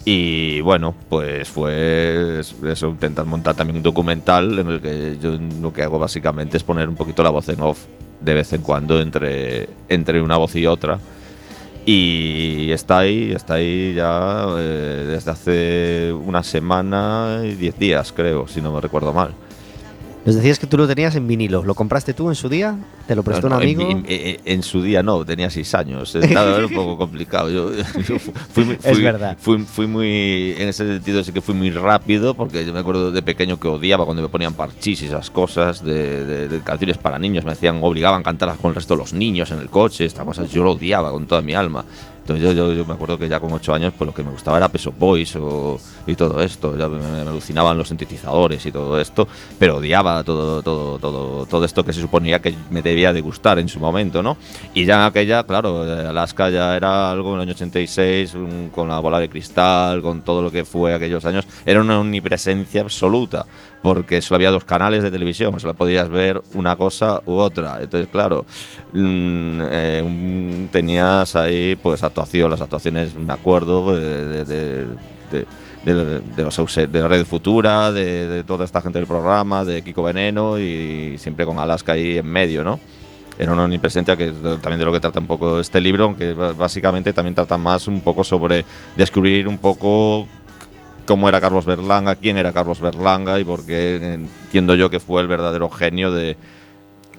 [0.04, 5.72] Y bueno, pues fue eso, intentar montar también un documental en el que yo lo
[5.72, 7.84] que hago básicamente es poner un poquito la voz en off
[8.20, 10.98] de vez en cuando entre, entre una voz y otra.
[11.86, 18.46] Y está ahí, está ahí ya eh, desde hace una semana y diez días, creo,
[18.46, 19.34] si no me recuerdo mal.
[20.22, 22.76] Nos decías que tú lo tenías en vinilo, ¿lo compraste tú en su día?
[23.08, 23.90] ¿Te lo prestó No, un no, amigo?
[23.90, 26.14] En, en- en- su día no, tenía seis años.
[26.14, 27.48] Estaba un poco complicado.
[27.50, 29.36] Yo, yo fu- fui, muy- Es fui- verdad.
[29.40, 30.54] Fui, fui muy.
[30.58, 33.68] En ese sentido, sí que fui muy rápido, porque yo me acuerdo de pequeño que
[33.68, 37.44] odiaba cuando me ponían parchís y esas cosas de, de- de canciones para niños.
[37.46, 40.26] Me decían, obligaban a cantarlas con el resto de los niños en el coche, estas
[40.26, 40.50] cosas.
[40.52, 41.82] Yo lo odiaba con toda mi alma.
[42.34, 44.30] Entonces yo, yo, yo me acuerdo que ya con ocho años pues lo que me
[44.30, 46.76] gustaba era Peso Boys o, y todo esto.
[46.76, 49.26] Ya me, me alucinaban los sintetizadores y todo esto,
[49.58, 53.58] pero odiaba todo, todo, todo, todo esto que se suponía que me debía de gustar
[53.58, 54.36] en su momento, ¿no?
[54.74, 58.88] Y ya en aquella, claro, Alaska ya era algo en el año 86, un- con
[58.88, 63.46] la bola de cristal, con todo lo que fue aquellos años, era una omnipresencia absoluta,
[63.82, 67.78] porque solo había dos canales de televisión, solo podías ver una cosa u otra.
[67.80, 68.44] Entonces, claro,
[68.92, 74.86] mm, eh, tenías ahí pues actuación, las actuaciones, me acuerdo, de, de-
[75.30, 75.46] de-
[75.84, 81.16] de- los de Red Futura, de, toda esta gente del programa, de Kiko Veneno y
[81.18, 82.78] siempre con Alaska ahí en medio, ¿no?
[83.38, 87.14] Era una omnipresencia que también de lo que trata un poco este libro, aunque básicamente
[87.14, 88.66] también trata más un poco sobre
[88.96, 90.28] descubrir un poco
[91.10, 95.20] cómo era Carlos Berlanga, quién era Carlos Berlanga y por qué entiendo yo que fue
[95.20, 96.36] el verdadero genio de,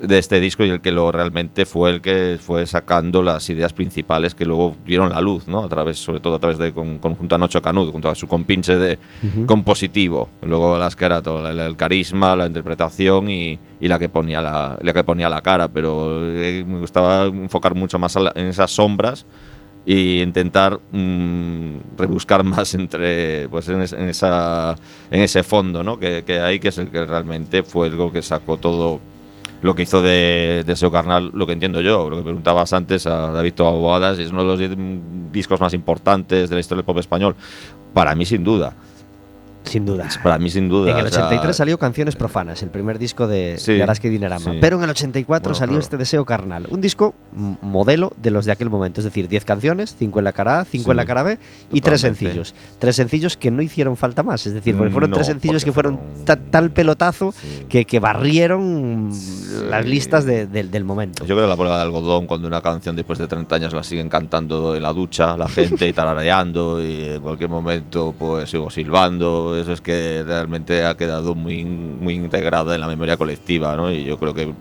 [0.01, 3.73] de este disco y el que lo realmente fue el que fue sacando las ideas
[3.73, 5.61] principales que luego vieron la luz, ¿no?
[5.65, 8.15] A través, sobre todo a través de con, con- junto a Nocho Canud, junto a
[8.15, 8.97] su compinche de
[9.45, 10.29] compositivo.
[10.41, 14.41] Luego las que era todo el, el carisma, la interpretación y, y la que ponía
[14.41, 18.45] la, la que ponía la cara, pero eh, me gustaba enfocar mucho más la- en
[18.47, 19.25] esas sombras
[19.85, 24.75] y intentar mm, rebuscar más entre pues en, es- en esa
[25.09, 25.97] en ese fondo ¿no?
[25.99, 28.99] que, que hay que es el que realmente fue algo que sacó todo
[29.63, 33.31] lo que hizo de Deseo Carnal lo que entiendo yo lo que preguntabas antes a
[33.31, 36.97] David Toaboadas es uno de los mm, discos más importantes de la historia del pop
[36.99, 37.35] español
[37.93, 38.73] para mí sin duda
[39.63, 40.09] Sin duda.
[40.23, 40.91] Para mí, sin duda.
[40.91, 44.09] En el o sea, 83 salió Canciones Profanas, el primer disco de, Sí, de Araski
[44.09, 44.51] Dinarama.
[44.53, 44.57] sí.
[44.59, 45.83] Pero en el 84 Bueno, salió claro.
[45.83, 47.13] este Deseo Carnal, un disco
[47.61, 48.99] modelo de los de aquel momento.
[49.01, 51.37] Es decir, 10 canciones, 5 en la cara A, 5 en la cara B
[51.71, 52.19] y 3 totalmente.
[52.25, 52.55] sencillos.
[52.79, 54.45] Tres sencillos que no hicieron falta más.
[54.47, 57.33] Es decir, porque fueron No, tres sencillos que fueron ta- tal pelotazo
[57.69, 59.11] que, que barrieron
[59.69, 61.23] las listas de- del- del momento.
[61.25, 63.83] Yo creo que la prueba de algodón, cuando una canción después de 30 años la
[63.83, 68.69] siguen cantando en la ducha, la gente y tarareando, y en cualquier momento pues sigo
[68.69, 73.91] silbando, eso es que realmente ha quedado muy, muy integrada en la memoria colectiva, ¿no?
[73.91, 74.53] Y yo creo que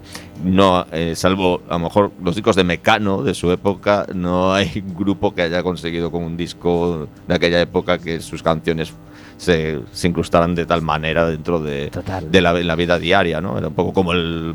[0.44, 4.82] no, eh, salvo a lo mejor los discos de Mecano de su época, no hay
[4.98, 8.92] grupo que haya conseguido con un disco de aquella época que sus canciones
[9.36, 11.90] se, se incrustaran de tal manera dentro de,
[12.30, 13.56] de la, la vida diaria, ¿no?
[13.58, 14.54] Era un poco como el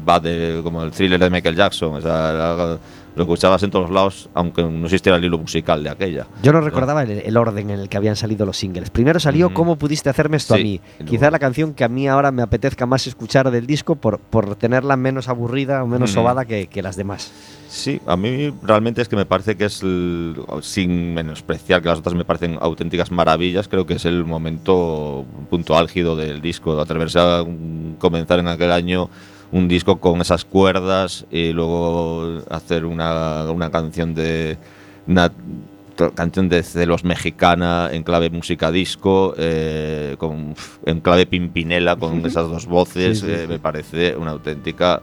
[0.64, 2.78] como el thriller de Michael Jackson, o sea, era-
[3.16, 6.28] lo escuchabas en todos lados, aunque no existiera el hilo musical de aquella.
[6.44, 8.90] Yo no recordaba el, el orden en el que habían salido los singles.
[8.90, 9.56] Primero salió Ujú.
[9.56, 10.70] ¿Cómo pudiste hacerme esto a Sí, mí?
[10.74, 13.96] y luego- Quizás la canción que a mí ahora me apetezca más escuchar del disco
[13.96, 16.20] por, por tenerla menos aburrida o menos Ujú.
[16.22, 17.32] sobada que, que las demás.
[17.68, 22.00] Sí, a mí realmente es que me parece que es, el- sin menospreciar que las
[22.00, 26.80] otras me parecen auténticas maravillas, creo que es el momento, un punto álgido del disco,
[26.80, 29.10] atreverse a mm, comenzar en aquel año
[29.52, 34.58] un disco con esas cuerdas y luego hacer una, una canción de...
[35.08, 35.32] Una,
[36.14, 40.54] canción de celos mexicana en clave música disco, eh, con,
[40.86, 45.02] en clave pimpinela con esas dos voces, Sí, sí, eh, me parece una auténtica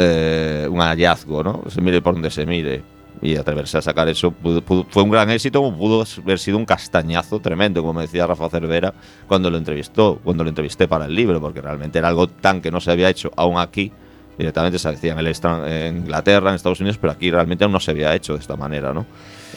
[0.00, 1.62] eh, un hallazgo, ¿no?
[1.68, 2.82] Se mire por donde se mire.
[3.20, 6.64] Y atreverse a sacar eso pudo- fue un gran éxito, como pudo haber sido un
[6.64, 8.94] castañazo tremendo, como decía Rafa Cervera
[9.26, 12.70] cuando lo entrevistó, cuando lo entrevisté para el libro, porque realmente era algo tan que
[12.70, 13.90] no se había hecho aún aquí.
[14.38, 15.26] Directamente se hacía en, el
[15.66, 18.54] en Inglaterra, en Estados Unidos, pero aquí realmente aún no se había hecho de esta
[18.54, 19.04] manera, ¿no?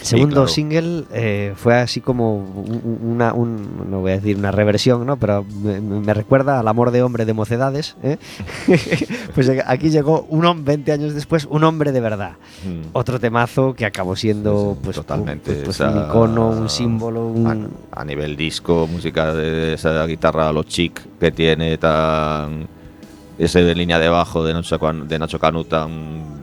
[0.01, 0.47] El segundo claro.
[0.47, 5.17] single eh, fue así como un- una, un- no voy a decir una reversión, ¿no?
[5.17, 7.95] pero me, me recuerda al amor de hombre de mocedades.
[8.01, 8.17] ¿eh?
[9.35, 12.31] pues aquí llegó un hombre, 20 años después, un hombre de verdad.
[12.65, 12.87] Mm.
[12.93, 17.73] Otro temazo que acabó siendo pues, totalmente, un, pues, sea, un icono, un símbolo, un...
[17.91, 22.67] a, a nivel disco, música de esa guitarra a lo chic que tiene tan
[23.37, 26.40] ese de línea de bajo de Nacho, de Nacho Canu tan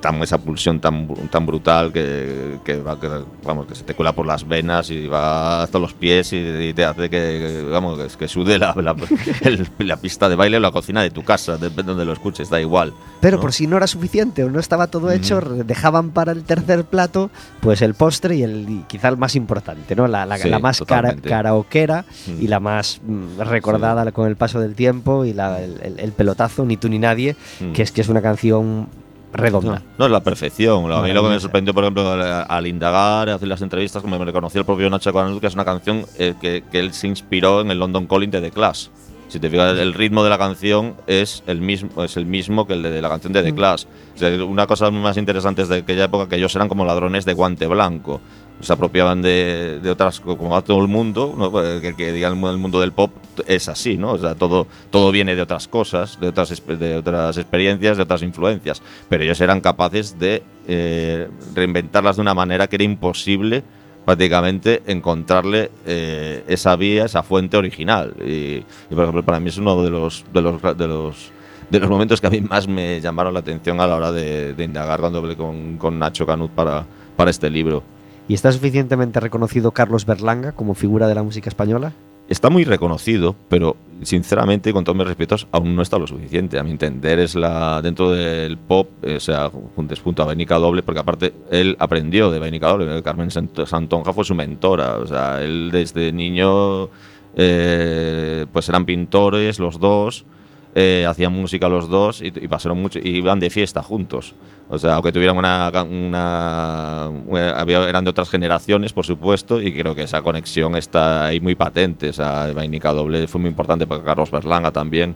[0.00, 3.08] tan esa pulsión tan, tan brutal que, que va que,
[3.44, 6.72] vamos que se te cuela por las venas y va hasta los pies y, y
[6.72, 8.94] te hace que, vamos que, sude la, la,
[9.42, 12.12] el- la pista de baile o la cocina de tu casa depende de donde lo
[12.12, 13.40] escuches da igual Pero ¿no?
[13.42, 17.30] por si no era suficiente o no estaba todo hecho, dejaban para el tercer plato
[17.60, 20.06] pues el postre y el y quizá el más importante, ¿no?
[20.06, 22.42] La, la- Sí, más cara, karaokera Mm.
[22.42, 26.12] y la más mm, recordada con el paso del tiempo y la- el, el- el
[26.12, 27.36] pelotazo, ni tú ni nadie,
[27.74, 28.88] que es que es una canción
[29.32, 29.82] redonda.
[29.98, 30.90] No, es la perfección.
[30.92, 34.18] A mí lo que me sorprendió, por ejemplo, al, al indagar, hacer las entrevistas, como
[34.18, 37.06] me reconoció el propio Nacho Canut, que es una canción eh, que, que él se
[37.06, 38.88] inspiró en el London Calling de The Clash.
[39.28, 42.72] Si te fijas, el ritmo de la canción es el mismo, es el mismo que
[42.72, 43.84] el de la canción de The Clash.
[44.14, 47.34] O sea, una cosa más interesante de aquella época que ellos eran como ladrones de
[47.34, 48.22] guante blanco.
[48.60, 51.50] Se apropiaban de, de otras, como a todo el mundo, ¿no?
[51.52, 53.12] Pues, que, que diga el mu- el mundo del pop
[53.46, 54.14] es así, ¿no?
[54.14, 58.22] O sea, todo, todo viene de otras cosas, de otras, de otras experiencias, de otras
[58.22, 58.82] influencias.
[59.08, 63.62] Pero ellos eran capaces de eh, reinventarlas de una manera que era imposible
[64.04, 68.14] prácticamente encontrarle eh, esa vía, esa fuente original.
[68.24, 71.30] Y, y, por ejemplo, para mí es uno de los, de los, de los,
[71.70, 74.54] de los momentos que a mí más me llamaron la atención a la hora de,
[74.54, 76.84] de indagar cuando hablé con, con Nacho Canut para,
[77.16, 77.84] para este libro.
[78.28, 81.92] ¿Y está suficientemente reconocido Carlos Berlanga como figura de la música española?
[82.28, 86.58] Está muy reconocido, pero sinceramente, con todos mis respetos, aún no está lo suficiente.
[86.58, 90.56] A mi entender, es la dentro del pop, eh, o sea, junto junto a Benica
[90.58, 93.02] Doble, porque aparte él aprendió de Benica Doble.
[93.02, 94.98] Carmen Sant- Santonja fue su mentora.
[94.98, 96.90] O sea, él desde niño,
[97.34, 100.26] eh, pues eran pintores los dos,
[100.74, 104.34] eh, hacían música los dos y, y pasaron mucho, y iban de fiesta juntos.
[104.68, 109.72] O sea, aunque tuvieran una, una, una- había- eran de otras generaciones, por supuesto, y
[109.72, 112.10] creo que esa conexión está ahí muy patente.
[112.10, 115.14] O sea, Vainica Doble fue muy importante para Carlos Berlanga también.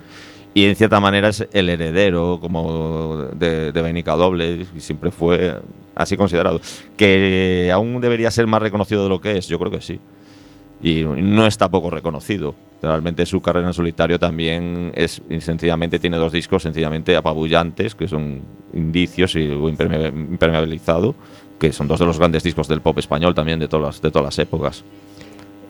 [0.55, 5.55] Y en cierta manera es el heredero como de, de Vainica Doble y siempre fue
[5.95, 6.61] así considerado.
[6.97, 9.99] Que aún debería ser más reconocido de lo que es, yo creo que sí
[10.83, 12.55] y no está poco reconocido.
[12.83, 18.43] Realmente su carrera en solitario también es sencillamente tiene dos discos sencillamente apabullantes que son
[18.75, 21.15] indicios y impermeabilizado
[21.61, 24.25] que son dos de los grandes discos del pop español también de todas de todas
[24.25, 24.85] las épocas.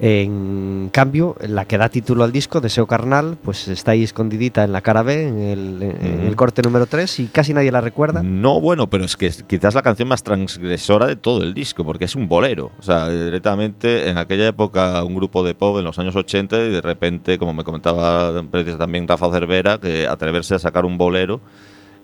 [0.04, 4.72] En cambio, la que da título al disco, Deseo Carnal, pues está ahí escondidita en
[4.72, 8.20] la cara B, en el, en el corte número 3, y casi nadie la recuerda.
[8.20, 11.84] No, bueno, pero es que es quizás la canción más transgresora de todo el disco,
[11.84, 12.72] porque es un bolero.
[12.80, 16.70] O sea, directamente en aquella época un grupo de pop en los años 80 y
[16.70, 18.32] de repente, como me comentaba
[18.76, 21.40] también Rafa Cervera, que atreverse a sacar un bolero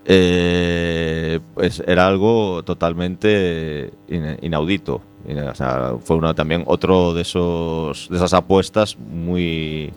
[0.04, 5.02] eh, pues era algo totalmente in- inaudito.
[5.60, 9.92] O fue también otro de esos de esas apuestas muy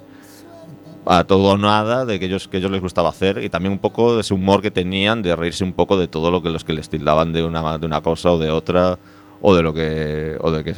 [1.05, 3.79] a todo o nada de que ellos que ellos les gustaba hacer y también un
[3.79, 6.63] poco de ese humor que tenían de reírse un poco de todo lo que los
[6.63, 8.99] que les tildaban de una de una cosa o de otra
[9.41, 10.75] o de lo que o de que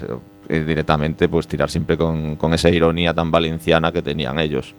[0.49, 4.75] eh, directamente pues tirar siempre con, con esa ironía tan valenciana que tenían ellos.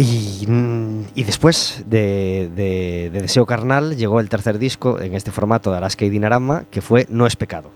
[0.00, 5.78] Y, después de, de- de Deseo Carnal llegó el tercer disco en este formato de
[5.78, 7.70] Alaska y Dinarama, que fue No es pecado.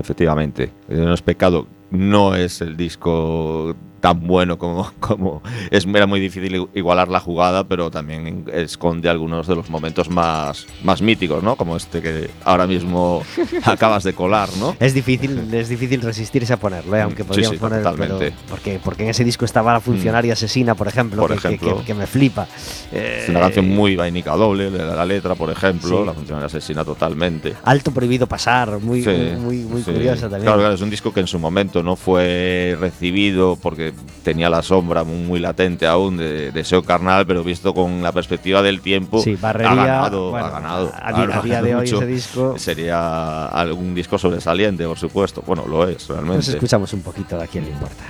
[0.00, 6.20] Efectivamente, No es pecado, no es el disco tan bueno como, como es era muy
[6.20, 11.54] difícil igualar la jugada, pero también esconde algunos de los momentos más, más míticos, ¿no?
[11.56, 13.22] Como este que ahora mismo
[13.64, 14.76] acabas de colar, ¿no?
[14.80, 17.02] Es difícil, es difícil resistirse a ponerlo, ¿eh?
[17.02, 18.18] aunque Sí, podríamos sí, poner, pero-
[18.50, 21.78] porque, porque en ese disco estaba la funcionaria asesina, por ejemplo, Por que, ejemplo.
[21.78, 22.48] que- que me flipa.
[22.90, 26.06] Eh, Es una canción muy vainica doble, la, la letra, por ejemplo, Sí.
[26.06, 27.54] la función de asesina totalmente.
[27.62, 29.92] Alto prohibido pasar, muy, Sí, muy, muy sí.
[29.92, 30.42] curiosa también.
[30.42, 33.91] Claro, claro, es un disco que en su momento no fue recibido porque
[34.22, 38.62] tenía la sombra muy, muy latente aún de Deseo Carnal, pero visto con la perspectiva
[38.62, 40.92] del tiempo, Sí, barrería, ha ganado, bueno, ha ganado.
[40.94, 45.42] a- día de hoy ese disco- Sería algún disco sobresaliente, por supuesto.
[45.46, 46.50] Bueno, lo es, Nos realmente.
[46.52, 48.04] escuchamos un poquito de a quién le importa.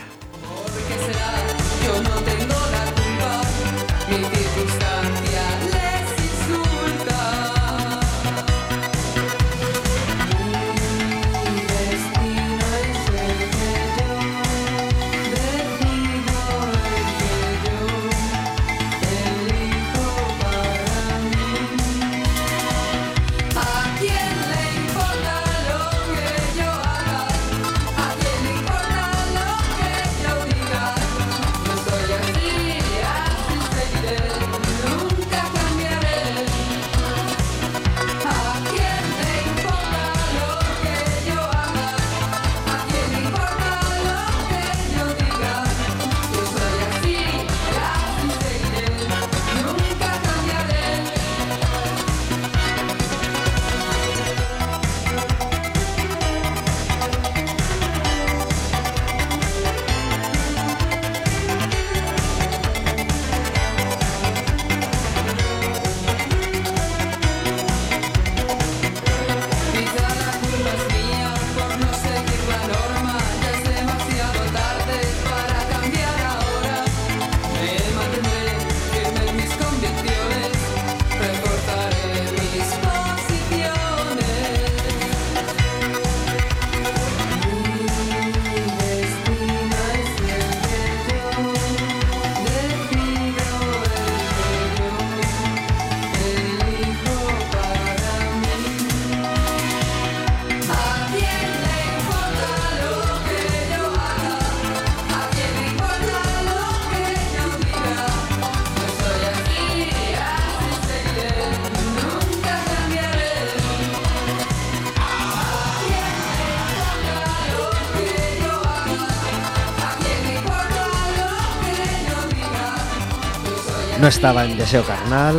[124.03, 125.37] No estaba en Deseo Carnal,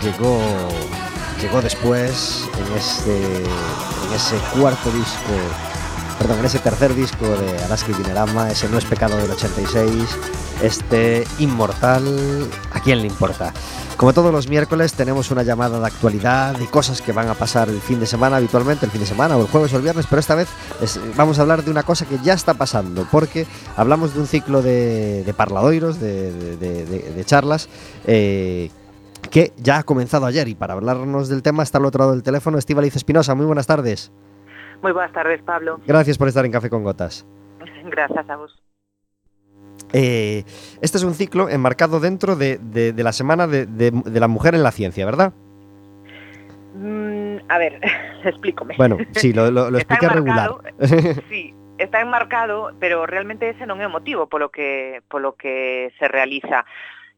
[0.00, 0.40] llegó,
[1.40, 5.32] llegó después en ese, en ese cuarto disco,
[6.16, 9.92] perdón, en ese tercer disco de Alaska Dinerama, ese No es Pecado del 86,
[10.62, 13.52] este Inmortal, ¿a quién le importa?
[14.02, 17.68] Como todos los miércoles tenemos una llamada de actualidad y cosas que van a pasar
[17.68, 20.08] el fin de semana habitualmente, el fin de semana o el jueves o el viernes,
[20.10, 20.48] pero esta vez
[20.80, 23.46] es- vamos a hablar de una cosa que ya está pasando, porque
[23.76, 27.68] hablamos de un ciclo de, de parladoiros, de, charlas,
[28.04, 28.70] eh,
[29.30, 32.24] que ya ha comenzado ayer y para hablarnos del tema está al otro lado del
[32.24, 33.36] teléfono Estíbaliz Espinosa.
[33.36, 34.10] Muy buenas tardes.
[34.82, 35.78] Muy buenas tardes, Pablo.
[35.86, 37.24] Gracias por estar en Café con Gotas.
[37.84, 38.50] Gracias a vos.
[39.92, 40.44] Eh,
[40.80, 44.54] este es un ciclo enmarcado dentro de, de- de la Semana de, de- la Mujer
[44.54, 45.32] en la Ciencia, ¿verdad?
[46.74, 47.80] Mm, a ver,
[48.24, 48.74] explícame.
[48.76, 50.52] Bueno, sí, lo, lo, expliqué regular.
[51.28, 56.06] Sí, está enmarcado, pero realmente ese non é o motivo polo que polo que se
[56.08, 56.64] realiza.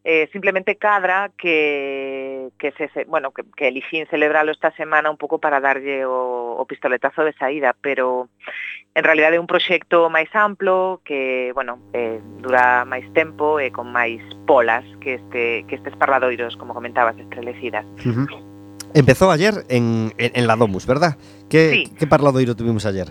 [0.04, 5.38] eh, simplemente cadra que, que se, bueno, que, que elixín celebralo esta semana un pouco
[5.38, 8.28] para darlle o, o pistoletazo de saída, pero
[8.94, 13.88] en realidad é un proxecto máis amplo que, bueno, eh, dura máis tempo e con
[13.90, 17.88] máis polas que este que estes parladoiros, como comentabas, estrelecidas.
[18.04, 18.28] Uh -huh.
[18.94, 21.16] Empezou ayer en, en, en la Domus, ¿verdad?
[21.48, 21.80] Que, sí.
[21.98, 23.08] que parladoiro tuvimos ayer?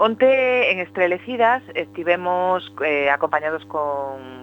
[0.00, 4.39] Onte en Estrelecidas estivemos eh, acompañados con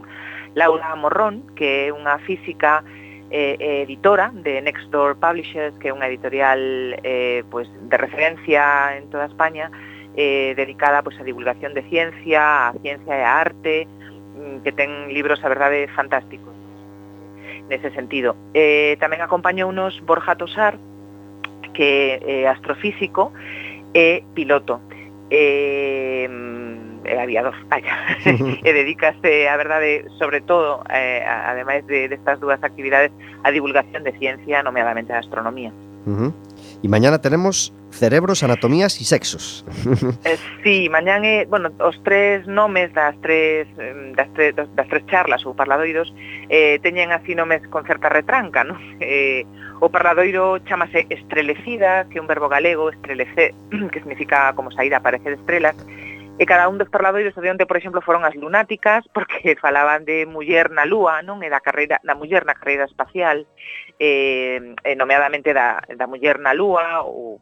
[0.58, 2.82] Laura Morrón, que é unha física
[3.30, 9.06] eh, editora de Next Door Publishers, que é unha editorial eh, pues, de referencia en
[9.14, 9.70] toda España,
[10.18, 15.14] eh, dedicada pues, a divulgación de ciencia, a ciencia e a arte, mm, que ten
[15.14, 16.58] libros, a verdade, fantásticos
[17.70, 18.34] nese sentido.
[18.58, 20.82] Eh, tamén acompañounos Borja Tosar,
[21.78, 23.30] que é astrofísico
[23.94, 24.82] e piloto
[27.06, 27.94] eh, aviador, dos, vaya,
[28.26, 33.12] e eh, dedícase, a verdade, sobre todo, eh, a, ademais de, destas de dúas actividades,
[33.44, 35.72] a divulgación de ciencia, nomeadamente a astronomía.
[36.06, 36.32] Uh -huh.
[36.84, 39.66] E mañana tenemos cerebros, anatomías e sexos.
[40.24, 43.68] eh, sí, mañán é, bueno, os tres nomes das tres
[44.16, 46.14] das tres, das tres charlas ou parladoiros
[46.48, 48.78] eh, teñen así nomes con certa retranca, non?
[49.02, 49.44] Eh,
[49.82, 53.54] o parladoiro chamase estrelecida, que é un verbo galego, estrelecer,
[53.92, 55.76] que significa como saída, aparecer estrelas,
[56.38, 60.30] E cada un dos parladoiros de onde, por exemplo, foron as lunáticas, porque falaban de
[60.30, 61.42] muller na lúa, non?
[61.42, 63.50] E da carreira da muller na carreira espacial,
[63.98, 64.62] eh,
[64.94, 67.42] nomeadamente da, da muller na lúa, ou,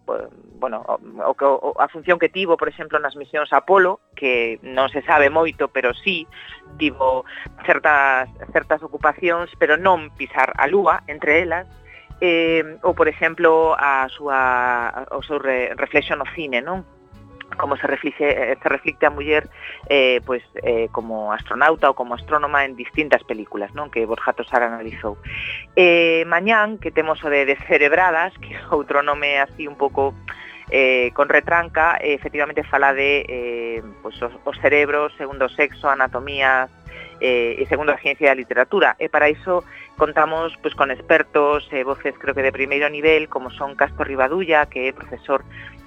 [0.55, 5.03] bueno, o, o, a función que tivo, por exemplo, nas misións Apolo, que non se
[5.03, 6.23] sabe moito, pero sí,
[6.79, 7.27] tivo
[7.67, 11.67] certas, certas ocupacións, pero non pisar a lúa, entre elas,
[12.23, 16.94] eh, ou por exemplo a súa o seu re, reflexo no cine, non?
[17.55, 19.49] como se reflexe, eh, se reflicte a muller
[19.89, 24.63] eh, pois, eh, como astronauta ou como astrónoma en distintas películas non que Borja Tosar
[24.63, 25.17] analizou.
[25.75, 30.13] Eh, mañán, que temos o de Descerebradas, que é outro nome así un pouco
[30.69, 36.69] eh, con retranca, eh, efectivamente fala de eh, pois, os, os cerebros, segundo sexo, anatomía,
[37.19, 38.95] eh, e segundo a ciencia da literatura.
[38.99, 39.63] E para iso
[39.95, 44.67] contamos pois, con expertos, eh, voces creo que de primeiro nivel, como son Castro Ribadulla,
[44.67, 45.43] que é profesor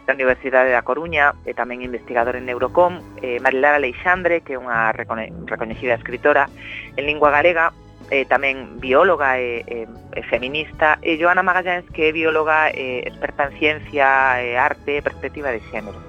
[0.08, 4.88] da Universidade da Coruña e tamén investigador en Neurocom, eh, Marilara Aleixandre, que é unha
[4.96, 6.48] recoñecida escritora
[6.96, 7.76] en lingua galega,
[8.08, 9.84] eh, tamén bióloga e, e,
[10.16, 15.04] e feminista, e Joana Magallans, que é bióloga e experta en ciencia, e arte e
[15.04, 16.00] perspectiva de xénero.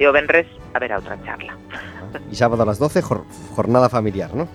[0.00, 1.52] E o Benres haberá outra charla.
[2.32, 4.48] Y sábado a las 12, jor- jornada familiar, ¿no?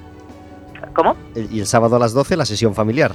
[0.97, 1.13] Como?
[1.37, 3.13] El- Y el sábado a las 12, la sesión familiar.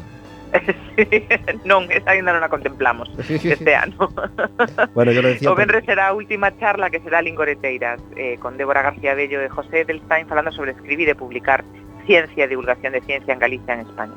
[1.69, 4.09] non, esa ainda non a contemplamos este ano.
[4.95, 5.51] Bueno, yo lo decía.
[5.51, 9.49] O Benres será a última charla que será Lingoreteiras, eh, con Débora García Bello e
[9.49, 11.65] José Edelstein falando sobre escribir e publicar
[12.07, 14.13] ciencia divulgación de ciencia en Galicia en España.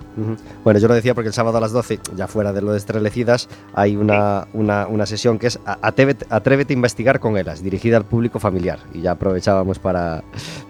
[0.63, 2.77] Bueno, yo lo decía porque el sábado a las 12, ya fuera de lo de
[2.77, 7.97] Estrelecidas, hay una, una, una sesión que es Atrévete, Atrévete a investigar con elas, dirigida
[7.97, 8.79] al público familiar.
[8.93, 10.23] Y ya aprovechábamos para.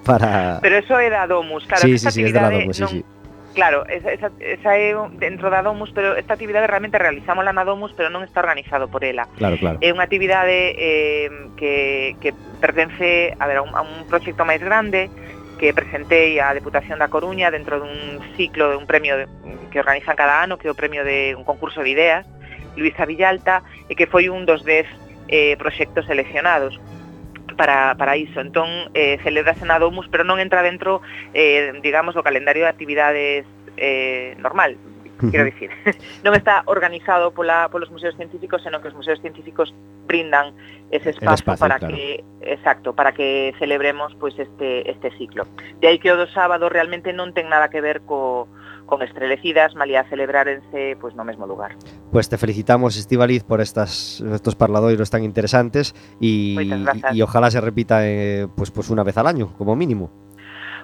[0.06, 0.60] para...
[0.62, 3.06] Pero eso da Domus, claro, sí, sí, sí, es de la actividade Domus, sí, sí.
[3.60, 7.92] Claro, esa, esa, esa é dentro da Domus, pero esta actividade realmente realizámola na Domus,
[7.92, 9.28] pero non está organizado por ela.
[9.36, 9.84] Claro, claro.
[9.84, 11.28] É unha actividade eh,
[11.60, 12.32] que, que
[12.64, 15.12] pertence a, ver, a, un, a un proxecto máis grande
[15.60, 19.28] que presentei á Deputación da Coruña dentro dun ciclo de un premio de,
[19.68, 22.24] que organizan cada ano, que é o premio de un concurso de ideas,
[22.80, 23.60] Luisa Villalta,
[23.92, 24.88] e que foi un dos dez
[25.28, 26.80] eh, proxectos seleccionados
[27.60, 28.40] para, para iso.
[28.40, 31.04] Entón, eh, celebrase na Domus, pero non entra dentro,
[31.36, 33.44] eh, digamos, do calendario de actividades
[33.76, 34.80] eh, normal,
[35.28, 35.68] quero dicir.
[36.24, 39.76] non está organizado pola, polos museos científicos, senón que os museos científicos
[40.08, 40.56] brindan
[40.88, 41.92] ese espazo, espacio para claro.
[41.92, 45.44] que exacto, para que celebremos pois este este ciclo.
[45.84, 48.48] De aí que o do sábado realmente non ten nada que ver co
[48.90, 51.78] con estrelecidas, malía celebrárense pois no mesmo lugar.
[52.12, 57.16] Pues te felicitamos, Estivaliz, por estas, estos parladoiros tan interesantes y, Moitas grazas.
[57.16, 60.10] y ojalá se repita eh, pues, pues una vez al año, como mínimo.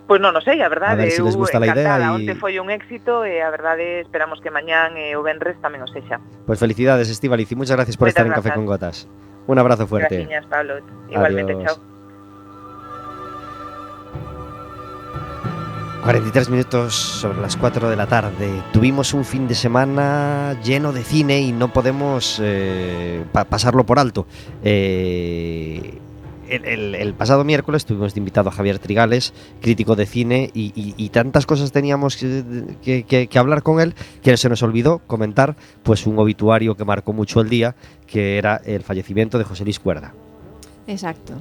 [0.06, 2.14] Pois non, non sei, a verdade, A ver se les eu gusta la idea encantada,
[2.14, 5.82] y- onte foi un éxito e a verdade esperamos que mañán e o venres tamén
[5.82, 6.22] o sexa.
[6.46, 9.10] Pues felicidades, Estivaliz, y muchas gracias por Moitas estar en Café con Gotas.
[9.50, 10.22] Un abrazo fuerte.
[10.30, 10.78] Graciñas, Pablo.
[11.10, 11.74] Igualmente, Adiós.
[11.82, 11.95] chao.
[16.06, 18.62] 43 minutos sobre las 4 de la tarde.
[18.72, 23.98] Tuvimos un fin de semana lleno de cine y no podemos eh, pa- pasarlo por
[23.98, 24.28] alto.
[24.64, 25.98] Eh,
[26.48, 31.72] el, pasado miércoles tuvimos de invitado a Javier Trigales, crítico de cine, y, tantas cosas
[31.72, 37.14] teníamos que hablar con él que se nos olvidó comentar pues un obituario que marcó
[37.14, 37.76] mucho el día,
[38.06, 40.14] que era el fallecimiento de José Luis Cuerda.
[40.86, 41.34] Exacto.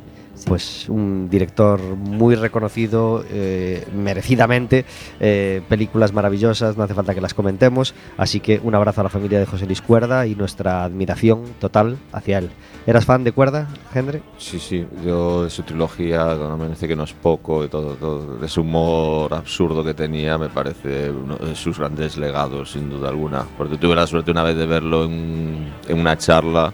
[0.46, 4.84] Pues un director muy reconocido, eh, merecidamente,
[5.20, 9.10] eh, películas maravillosas, no hace falta que las comentemos, así que un abrazo a la
[9.10, 12.50] familia de José Luis Cuerda y nuestra admiración total hacia él.
[12.86, 14.22] ¿Eras fan de Cuerda, Henry?
[14.36, 17.94] Sí, sí, yo de su trilogía, no me parece que no es poco, de todo,
[17.94, 22.90] todo, de ese humor absurdo que tenía, me parece uno de sus grandes legados, sin
[22.90, 23.46] duda alguna.
[23.56, 26.72] Porque tuve la suerte una vez de verlo en, en una charla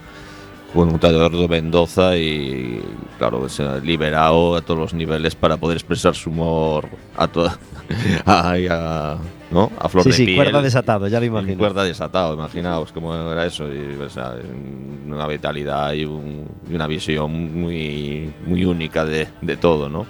[0.74, 2.80] con un Eduardo Mendoza y,
[3.18, 7.58] claro, se ha liberado a todos los niveles para poder expresar su humor a toda.
[8.26, 9.18] a, a-
[9.50, 9.68] ¿no?
[9.80, 10.36] a flor Sí, de sí, piel.
[10.36, 11.58] Cuerda desatado, ya lo imagino.
[11.58, 13.66] Cuerda desatado, imaginaos cómo era eso.
[13.66, 14.36] Y, o sea,
[15.08, 20.06] una vitalidad y, un- y una visión muy, muy única de, de todo, ¿no?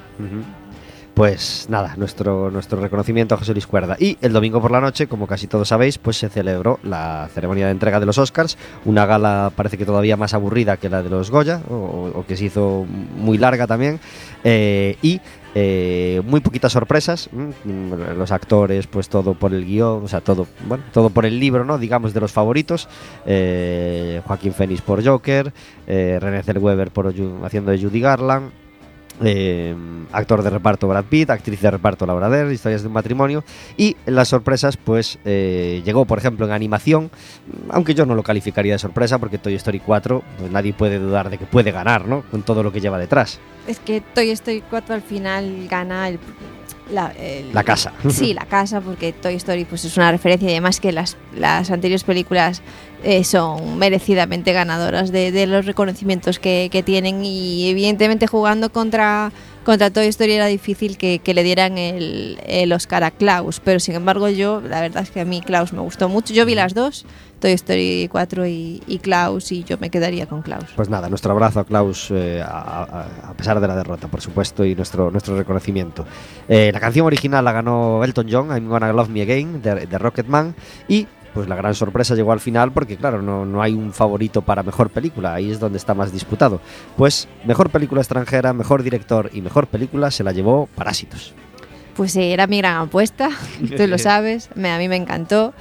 [1.14, 3.96] Pues nada, nuestro, nuestro reconocimiento a José Luis Cuerda.
[3.98, 7.66] Y el domingo por la noche, como casi todos sabéis, pues se celebró la ceremonia
[7.66, 11.10] de entrega de los Oscars, una gala parece que todavía más aburrida que la de
[11.10, 12.86] los Goya, o, que se hizo
[13.16, 13.98] muy larga también,
[14.44, 15.20] eh, y
[15.54, 20.46] eh, muy poquitas sorpresas, mm, los actores, pues todo por el guion, o sea, todo,
[20.68, 21.76] bueno, todo por el libro, ¿no?
[21.76, 22.88] Digamos, de los favoritos,
[23.26, 25.52] eh, Joaquín Phoenix por Joker,
[25.86, 28.52] René Zellweger por, haciendo de Judy Garland,
[29.22, 29.74] eh,
[30.12, 33.44] actor de reparto Brad Pitt, actriz de reparto Laura Dern, historias de un matrimonio
[33.76, 37.10] y las sorpresas pues eh, llegó por ejemplo en animación,
[37.70, 41.30] aunque yo no lo calificaría de sorpresa porque Toy Story 4 pues nadie puede dudar
[41.30, 42.22] de que puede ganar, ¿no?
[42.30, 43.38] Con todo lo que lleva detrás.
[43.66, 46.18] Es que Toy Story 4 al final gana el,
[46.90, 47.92] la, el- La casa.
[48.08, 51.70] Sí, la casa, porque Toy Story pues, es una referencia y además que las, las
[51.70, 52.62] anteriores películas
[53.02, 59.32] eh, son merecidamente ganadoras de, de los reconocimientos que, que tienen y evidentemente jugando contra,
[59.64, 63.94] contra Toy Story era difícil que, le dieran el, el Oscar a Klaus, pero sin
[63.94, 66.74] embargo yo, la verdad es que a mí Klaus me gustó mucho, yo vi las
[66.74, 67.06] dos,
[67.40, 70.66] Toy Story 4 y, y Klaus y yo me quedaría con Klaus.
[70.76, 74.74] Pues nada, nuestro abrazo a Klaus eh, a pesar de la derrota, por supuesto, y
[74.74, 76.04] nuestro, nuestro reconocimiento.
[76.48, 79.98] Eh, la canción original la ganó Elton John, I'm Gonna Love Me Again, de, de
[79.98, 80.54] Rocketman,
[80.86, 84.42] y pues la gran sorpresa llegó al final porque, claro, no, no hay un favorito
[84.42, 86.60] para mejor película, ahí es donde está más disputado.
[86.96, 91.34] Pues mejor película extranjera, mejor director y mejor película se la llevó Parásitos.
[91.96, 93.30] Pues sí, era mi gran apuesta,
[93.76, 95.52] tú lo sabes, me, a mí me encantó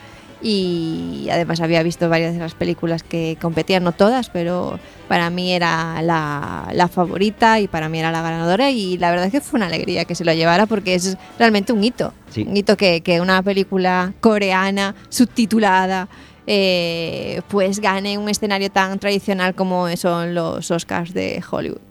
[0.42, 5.52] y además había visto varias de las películas que competían, no todas, pero para mí
[5.52, 9.42] era la, la favorita y para mí era la ganadora y la verdad es que
[9.42, 12.46] fue una alegría que se lo llevara porque es realmente un hito, Sí.
[12.48, 16.08] un hito que, que una película coreana subtitulada
[16.48, 21.82] eh, pues gane un escenario tan tradicional como son los Oscars de Hollywood.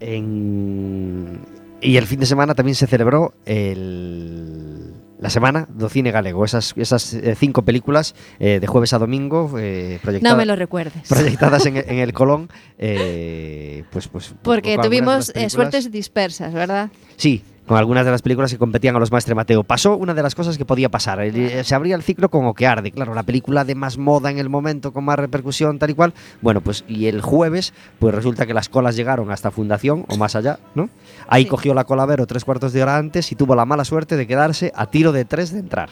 [0.00, 1.40] En-
[1.80, 6.74] Y el fin de semana también se celebró el- la semana do cine galego, esas,
[6.78, 11.08] esas eh, cinco películas eh, de jueves a domingo eh, proyectada- No me lo recuerdes.
[11.08, 12.48] proyectadas en, en el Colón,
[12.78, 16.90] eh, pues, pues Porque con algunas de tuvimos eh, suertes dispersas, ¿verdad?
[17.16, 19.62] Sí, con algunas de las películas que competían a los Maestre Mateo.
[19.62, 21.20] Pasó una de las cosas que podía pasar.
[21.20, 22.90] Eh, se abría el ciclo con O que arde.
[22.90, 26.14] Claro, la película de más moda en el momento, con más repercusión, tal y cual.
[26.40, 30.34] Bueno, pues y el jueves, pues resulta que las colas llegaron hasta Fundación o más
[30.34, 30.88] allá, ¿no?
[31.28, 31.48] Ahí Sí.
[31.50, 34.26] cogió la cola Vero tres cuartos de hora antes y tuvo la mala suerte de
[34.26, 35.90] quedarse a tiro de tres de entrar.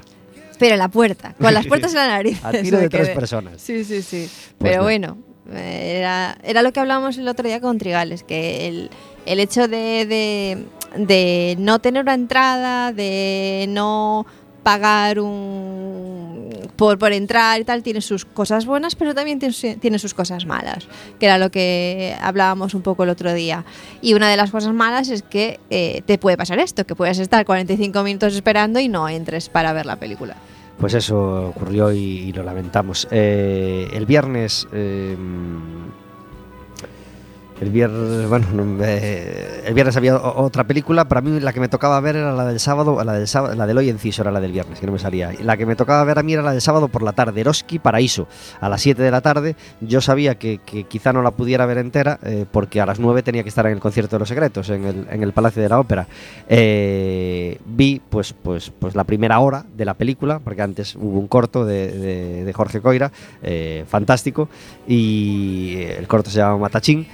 [0.59, 2.43] Pero en la puerta, con las puertas en la nariz.
[2.43, 3.61] A tiro de tres personas.
[3.61, 4.27] Sí, sí, sí.
[4.57, 4.83] Pues Pero no.
[4.85, 5.18] bueno,
[5.55, 8.91] era, era lo que hablábamos el otro día con Trigales, que el,
[9.27, 10.66] el hecho de,
[10.97, 14.24] de- no tener una entrada, de no
[14.62, 20.12] pagar un por, por entrar y tal, tiene sus cosas buenas, pero también tiene sus
[20.12, 20.87] cosas malas,
[21.18, 23.64] que era lo que hablábamos un poco el otro día.
[24.03, 27.18] Y una de las cosas malas es que eh, te puede pasar esto, que puedes
[27.18, 30.37] estar 45 minutos esperando y no entres para ver la película.
[30.79, 33.09] Pues eso ocurrió y, y lo lamentamos.
[33.11, 34.66] Eh, el viernes.
[34.72, 35.16] eh,
[37.61, 41.07] el viernes, bueno, no, eh, el había otra película.
[41.09, 43.66] Para mí la que me tocaba ver era la del sábado, la del sábado, la
[43.66, 45.32] del hoy enciso era la del viernes, que no me salía.
[45.42, 47.78] La que me tocaba ver a mí era la del sábado por la tarde, Eroski
[47.78, 48.28] Paraíso,
[48.61, 49.57] a las 7 de la tarde.
[49.80, 53.42] Yo sabía que, quizá no la pudiera ver entera eh, porque a las 9 tenía
[53.42, 55.80] que estar en el concierto de los secretos, en el, en el Palacio de la
[55.80, 56.07] Ópera.
[56.48, 61.28] Eh, vi pues, pues, pues la primera hora de la película, porque antes hubo un
[61.28, 64.48] corto de, de- Jorge Coira, eh, fantástico,
[64.88, 67.07] y el corto se llama Matachín,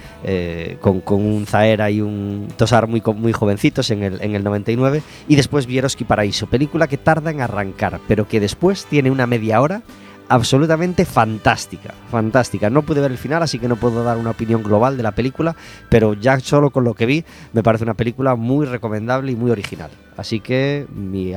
[0.81, 5.01] con, con un Zaera y un Tosar muy, muy jovencitos en el, en el 99,
[5.27, 9.27] y después vi Eroski Paraíso, película que tarda en arrancar, pero que después tiene una
[9.27, 9.81] media hora
[10.29, 12.69] absolutamente fantástica, fantástica.
[12.69, 15.11] No pude ver el final, así que no puedo dar una opinión global de la
[15.11, 15.55] película,
[15.89, 19.51] pero ya solo con lo que vi me parece una película muy recomendable y muy
[19.51, 19.91] original.
[20.17, 21.33] Así que mi,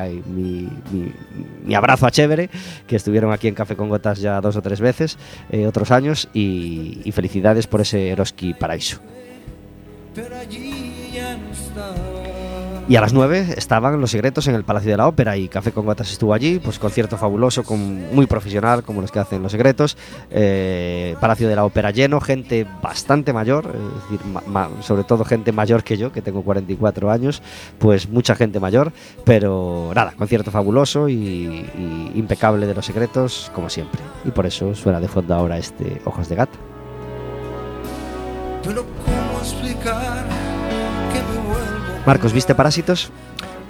[1.74, 2.50] abrazo a Chévere,
[2.86, 5.18] que estuvieron aquí en Café con Gotas ya dos o tres veces,
[5.50, 9.00] eh, otros años, y, felicidades por ese Eroski Paraíso.
[12.88, 15.72] Y a las 9 estaban Los Secretos en el Palacio de la Ópera y Café
[15.72, 19.96] con Gotas estuvo allí, pues concierto fabuloso, muy profesional como los que hacen Los Secretos,
[20.30, 24.20] eh, Palacio de la Ópera lleno, gente bastante mayor, es decir,
[24.82, 27.42] sobre todo gente mayor que yo, que tengo 44 años,
[27.80, 28.92] pues mucha gente mayor,
[29.24, 31.66] pero nada, concierto fabuloso y,
[32.14, 34.00] impecable de Los Secretos, como siempre.
[34.24, 36.56] Y por eso suena de fondo ahora este Ojos de Gata.
[42.06, 43.10] Marcos, ¿viste Parásitos?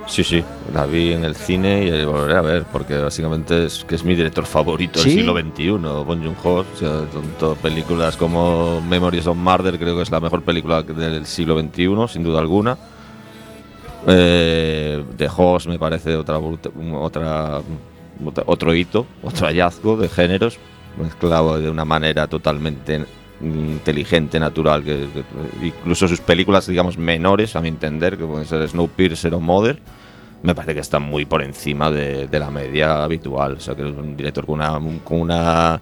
[0.06, 3.96] Sí, sí, la vi en el cine y volveré a ver, porque básicamente es que
[3.96, 5.08] es mi director favorito ¿Sí?
[5.08, 5.70] del siglo XXI,
[6.04, 6.54] Bong Joon-ho.
[6.60, 11.26] O sea, tanto películas como Memories of Murder, creo que es la mejor película del
[11.26, 12.78] siglo XXI, sin duda alguna.
[14.06, 17.60] Eh, The Host me parece otra, otra-
[18.46, 20.58] otro hito, otro hallazgo de géneros,
[21.02, 23.04] mezclado de una manera totalmente
[23.40, 25.06] inteligente, natural, que,
[25.62, 29.80] incluso sus películas, digamos, menores, a mi entender, que pueden ser Snowpiercer o Mother,
[30.42, 33.54] me parece que están muy por encima de, de la media habitual.
[33.54, 35.80] O sea, que es un director con una, con una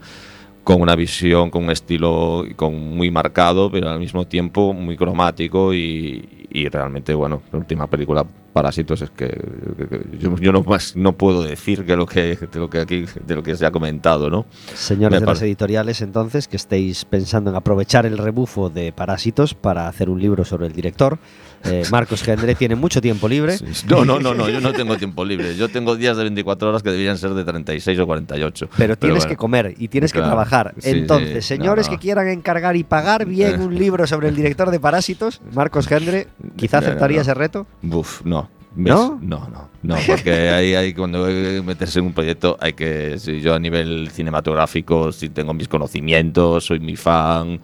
[0.64, 5.74] con una visión, con un estilo con muy marcado, pero al mismo tiempo muy cromático
[5.74, 8.24] y, y realmente, bueno, la última película
[8.55, 12.36] Parásitos es que, que- que yo, yo no más no puedo decir que lo que
[12.36, 14.46] de lo que aquí de lo que se ha comentado, ¿no?
[14.74, 19.55] Señores Me de las editoriales, entonces, que estéis pensando en aprovechar el rebufo de Parásitos
[19.55, 21.18] para hacer un libro sobre el director.
[21.64, 23.57] eh, Marcos Gendre tiene mucho tiempo libre.
[23.88, 25.57] No, no, no, no, yo no tengo tiempo libre.
[25.57, 28.68] Yo tengo días de 24 horas que deberían ser de 36 o 48.
[28.78, 29.28] Pero tienes bueno.
[29.30, 30.74] que comer y tienes Claro, que trabajar.
[30.78, 31.98] sí, Entonces, señores no, no.
[31.98, 36.28] que quieran encargar y pagar bien un libro sobre el director de Parásitos, Marcos Gendre,
[36.57, 37.22] quizá No, aceptaría no.
[37.22, 37.66] ese reto.
[37.82, 38.49] Buf, no.
[38.76, 39.20] ¿No?
[39.22, 43.20] No, no, no, porque ahí, ahí cuando hay que meterse en un proyecto hay que,
[43.20, 47.61] si yo a nivel cinematográfico, si tengo mis conocimientos, soy mi fan,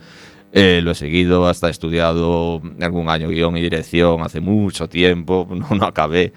[0.52, 5.46] eh, lo he seguido, hasta he estudiado algún año guion y dirección hace mucho tiempo,
[5.50, 6.32] no, no acabé,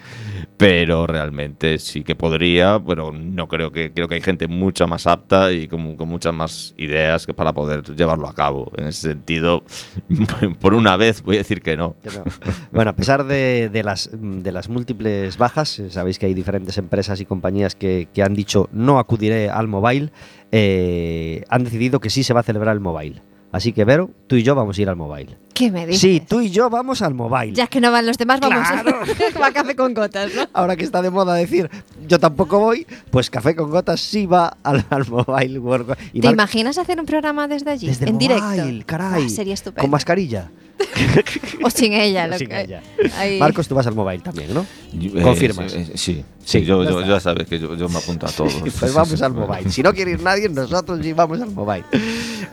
[0.58, 5.08] pero realmente sí que podría, pero no creo que, creo que hay gente mucho más
[5.08, 8.72] apta y con, con muchas más ideas que para poder llevarlo a cabo.
[8.78, 9.64] En ese sentido,
[10.60, 11.96] por una vez voy a decir que no.
[12.04, 12.24] No.
[12.72, 16.78] Bueno, a pesar de, de las, de las múltiples bajas, eh, sabéis que hay diferentes
[16.78, 20.12] empresas y compañías que, que han dicho no acudiré al mobile,
[20.52, 23.22] eh, han decidido que sí se va a celebrar el mobile.
[23.54, 25.38] Así que, Vero, tú y yo vamos a ir al mobile.
[25.54, 26.02] ¿Qué me dices?
[26.02, 27.54] Sí, tú y yo vamos al mobile.
[27.54, 29.00] Ya que no van los demás, vamos Claro.
[29.44, 30.42] a café con gotas, ¿no?
[30.54, 31.70] Ahora que está de moda decir
[32.08, 35.98] yo tampoco voy, pues Café con Gotas sí va al, al Mobile World Cup.
[36.12, 37.88] Y ¿Te Mar- imaginas hacer un programa desde allí?
[37.88, 38.44] Desde el en directo.
[38.44, 39.26] mobile, caray.
[39.28, 39.82] Ah, sería estupendo.
[39.82, 40.50] Con mascarilla.
[41.64, 42.28] O sin ella.
[42.28, 42.82] lo Sin que- ella.
[43.18, 43.40] Ahí.
[43.40, 44.66] Marcos, tú vas al Mobile también, ¿no?
[44.94, 45.72] Eh, ¿Confirmas?
[45.72, 48.26] sí, eh, sí, Sí, sí, yo, ya yo- ya sabes que yo, yo me apunto
[48.28, 48.50] a todo.
[48.80, 49.70] Pues vamos al Mobile.
[49.72, 51.86] Si no quiere ir nadie, nosotros sí vamos al Mobile.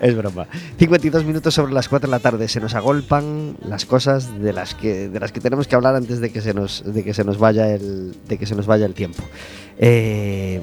[0.00, 0.46] Es broma.
[0.78, 2.46] 52 minutos sobre las 4 de la tarde.
[2.48, 6.20] Se nos agolpan las cosas de las que, de las que tenemos que hablar antes
[6.20, 8.86] de que se nos, de que se nos, vaya, el, de que se nos vaya
[8.86, 9.22] el tiempo.
[9.78, 10.60] Eh,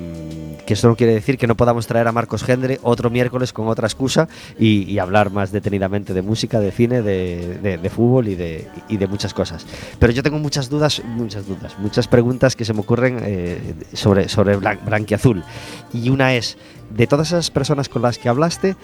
[0.68, 3.68] que esto no quiere decir que no podamos traer a Marcos Gendre otro miércoles con
[3.70, 4.28] otra excusa
[4.60, 8.98] y, hablar más detenidamente de música, de cine, de, de- de fútbol y de, y
[8.98, 9.66] de muchas cosas.
[9.98, 14.28] Pero yo tengo muchas dudas, muchas dudas, muchas preguntas que se me ocurren eh, sobre,
[14.28, 15.44] sobre Blan- Blanquiazul.
[15.94, 16.58] Y una es,
[16.90, 18.76] de todas esas personas con las que hablaste,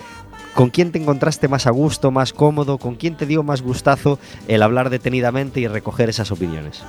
[0.56, 2.78] ¿con quién te encontraste más a gusto, más cómodo?
[2.78, 6.82] ¿Con quién te dio más gustazo el hablar detenidamente y recoger esas opiniones?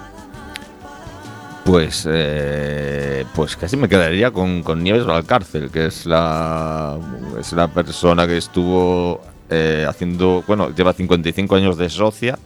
[1.65, 6.99] Pues, eh, pues casi me quedaría con, con Nieves Valcárcel, que es la,
[7.41, 12.39] es la persona que estuvo eh, haciendo, bueno, lleva 55 años de socia.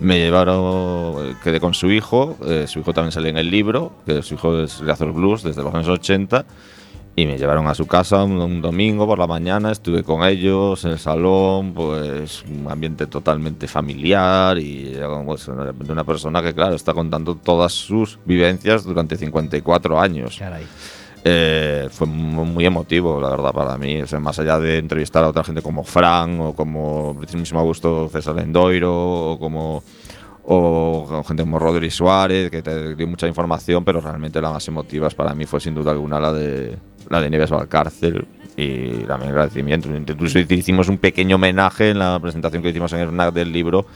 [0.00, 4.20] Me llevaron, quedé con su hijo, eh, su hijo también sale en el libro, que
[4.22, 6.44] su hijo es Azor Blues desde los años 80.
[7.18, 10.84] Y me llevaron a su casa un, un domingo por la mañana, estuve con ellos
[10.84, 14.94] en el salón, pues un ambiente totalmente familiar y
[15.24, 20.36] pues, de una persona que, claro, está contando todas sus vivencias durante 54 años.
[20.38, 20.66] Caray.
[21.24, 24.02] Eh, fue mu- muy emotivo, la verdad, para mí.
[24.02, 27.58] O sea, más allá de entrevistar a otra gente como Fran o como el mismo
[27.60, 28.92] Augusto César Lendoiro
[29.32, 29.82] o como
[30.44, 35.08] o gente como Rodri Suárez, que te dio mucha información, pero realmente la más emotiva
[35.10, 36.76] para mí fue sin duda alguna la de
[37.10, 38.26] la de Nieves Valcárcel
[38.56, 39.88] y también agradecimiento.
[39.94, 43.86] Incluso hicimos un pequeño homenaje en la presentación que hicimos en el FNAC del libro.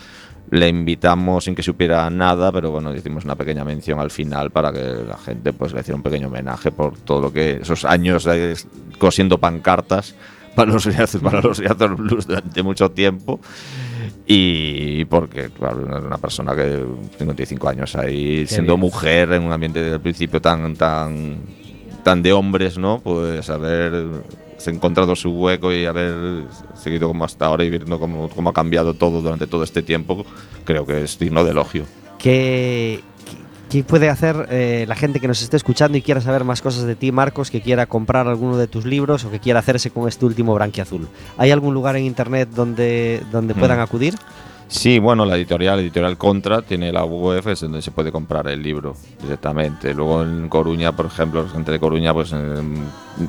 [0.51, 4.73] Le invitamos sin que supiera nada, pero bueno, hicimos una pequeña mención al final para
[4.73, 8.27] que la gente pues le hiciera un pequeño homenaje por todo lo que esos años
[8.31, 8.55] eh,
[8.99, 10.15] cosiendo pancartas
[10.57, 11.61] para los Riazor- para los
[11.97, 13.39] Blues durante mucho tiempo
[14.27, 16.85] y porque claro, una persona que
[17.19, 18.81] 55 años ahí siendo bien.
[18.81, 21.39] mujer en un ambiente desde el principio tan tan
[22.03, 23.01] tan de hombres, ¿no?
[23.01, 24.23] Pues haber
[24.67, 26.45] encontrado su hueco y haber
[26.75, 30.25] seguido como hasta ahora y viendo cómo, cómo ha cambiado todo durante todo este tiempo,
[30.65, 31.85] creo que es digno de elogio.
[32.19, 33.01] ¿Qué,
[33.71, 36.85] qué puede hacer eh, la gente que nos esté escuchando y quiera saber más cosas
[36.85, 40.07] de ti, Marcos, que quiera comprar alguno de tus libros o que quiera hacerse con
[40.09, 41.09] este último Branquiazul?
[41.39, 43.83] ¿Hay algún lugar en internet donde, donde puedan Mm.
[43.83, 44.15] acudir?
[44.71, 48.63] Sí, bueno, la editorial, editorial Contra, tiene la web, es donde se puede comprar el
[48.63, 49.93] libro directamente.
[49.93, 52.77] Luego en Coruña, por ejemplo, la gente de Coruña, pues, em,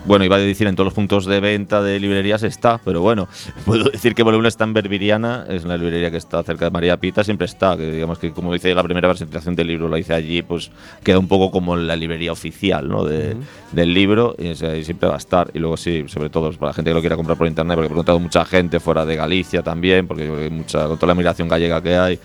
[0.05, 3.27] bueno, iba a decir en todos los puntos de venta de librerías está, pero bueno,
[3.65, 6.97] puedo decir que Volumen está en Berbiriana, es una librería que está cerca de María
[6.97, 10.13] Pita, siempre está, que digamos que como hice la primera presentación del libro, la hice
[10.13, 10.69] allí, pues
[11.03, 13.03] queda un poco como la librería oficial, ¿no?
[13.03, 13.35] De,
[13.71, 15.49] del libro, y, o sea, y siempre va a estar.
[15.55, 17.87] Y luego sí, sobre todo para la gente que lo quiera comprar por internet, porque
[17.87, 21.47] he preguntado a mucha gente fuera de Galicia también, porque mucha, con toda la migración
[21.47, 22.19] gallega que hay,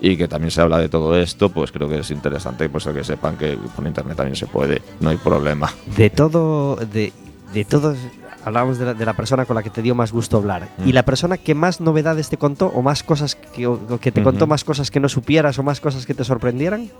[0.00, 3.04] y que también se habla de todo esto, pues creo que es interesante pues que
[3.04, 5.72] sepan que por internet también se puede, no hay problema.
[5.96, 7.12] De todo, de,
[7.54, 7.96] de todos,
[8.44, 10.68] hablábamos de la, de la persona con la que te dio más gusto hablar.
[10.78, 10.88] Mm.
[10.88, 14.24] ¿Y la persona que más novedades te contó o más cosas que, o- que te
[14.24, 14.50] contó Ujú.
[14.50, 16.90] más cosas que no supieras o más cosas que te sorprendieran?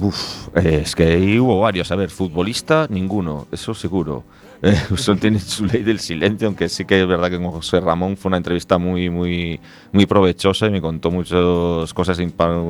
[0.00, 1.90] Uf, es que hubo varios.
[1.92, 4.24] A ver, futbolista, ninguno, eso seguro.
[4.62, 7.80] Eh, solo tiene su ley del silencio, aunque sí que es verdad que con José
[7.80, 9.58] Ramón fue una entrevista muy, muy,
[9.90, 12.18] muy provechosa y me contó muchas cosas,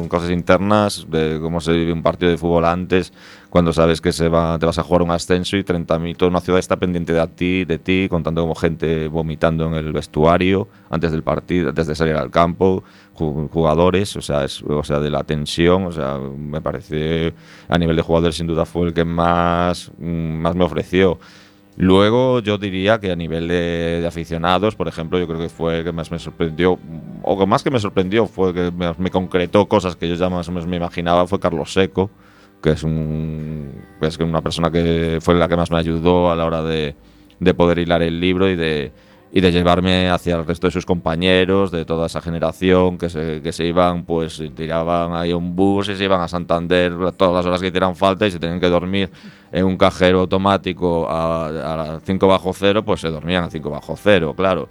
[0.09, 3.12] cosas internas de cómo se vive un partido de fútbol antes,
[3.49, 6.41] cuando sabes que se va, te vas a jugar un ascenso y 30.000, toda una
[6.41, 11.11] ciudad está pendiente de ti, de ti, contando como gente vomitando en el vestuario antes
[11.11, 12.84] del partido, antes de salir al campo,
[13.16, 17.34] ju- jugadores, o sea, es, o sea, de la tensión, o sea, me parece
[17.68, 20.05] a nivel de jugador sin duda fue el que más, mm,
[20.41, 21.18] más me ofreció.
[21.81, 25.93] Luego yo diría que a nivel de, aficionados, por ejemplo, yo creo que fue que
[25.93, 26.78] más me sorprendió,
[27.22, 30.28] o que más que me sorprendió, fue que me, me concretó cosas que yo ya
[30.28, 32.11] más o menos me imaginaba, fue Carlos Seco,
[32.62, 33.72] que es, un,
[34.20, 36.95] una persona que fue la que más me ayudó a la hora de
[37.57, 38.93] poder hilar el libro y de,
[39.33, 43.41] y de llevarme hacia el resto de sus compañeros, de toda esa generación que se,
[43.43, 47.47] que se iban, pues tiraban ahí un bus y se iban a Santander todas las
[47.47, 49.11] horas que hicieran falta y se tenían que dormir
[49.53, 53.97] en un cajero automático a, a 5 bajo cero, pues se dormían a 5 bajo
[53.97, 54.68] cero, claro.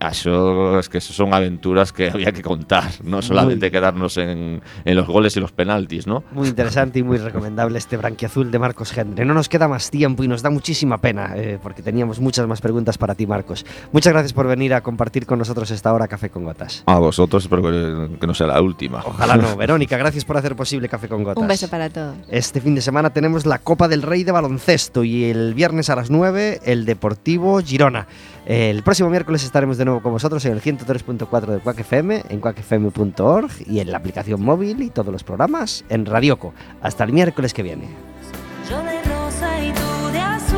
[0.00, 4.96] Eso es que eso son aventuras que había que contar, no solamente quedarnos en, en
[4.96, 6.24] los goles y los penaltis, ¿no?
[6.32, 9.24] Muy interesante y muy recomendable este Branquiazul de Marcos Gendre.
[9.24, 12.60] No nos queda más tiempo y nos da muchísima pena eh, porque teníamos muchas más
[12.60, 13.66] preguntas para ti, Marcos.
[13.92, 16.82] Muchas gracias por venir a compartir con nosotros esta hora Café con Gotas.
[16.86, 19.02] A vosotros, espero que, que no sea la última.
[19.04, 19.56] Ojalá no.
[19.60, 21.42] Verónica, gracias por hacer posible Café con Gotas.
[21.42, 22.16] Un beso para todos.
[22.28, 25.96] Este fin de semana tenemos la Copa del Rey de baloncesto y el viernes a
[25.96, 28.06] las 9 el Deportivo Girona.
[28.46, 33.50] El próximo miércoles estaremos de con vosotros en el 103.4 de Quack FM, en quackfm.org
[33.66, 36.54] y en la aplicación móvil y todos los programas en Radioco.
[36.80, 38.09] Hasta el miércoles que viene.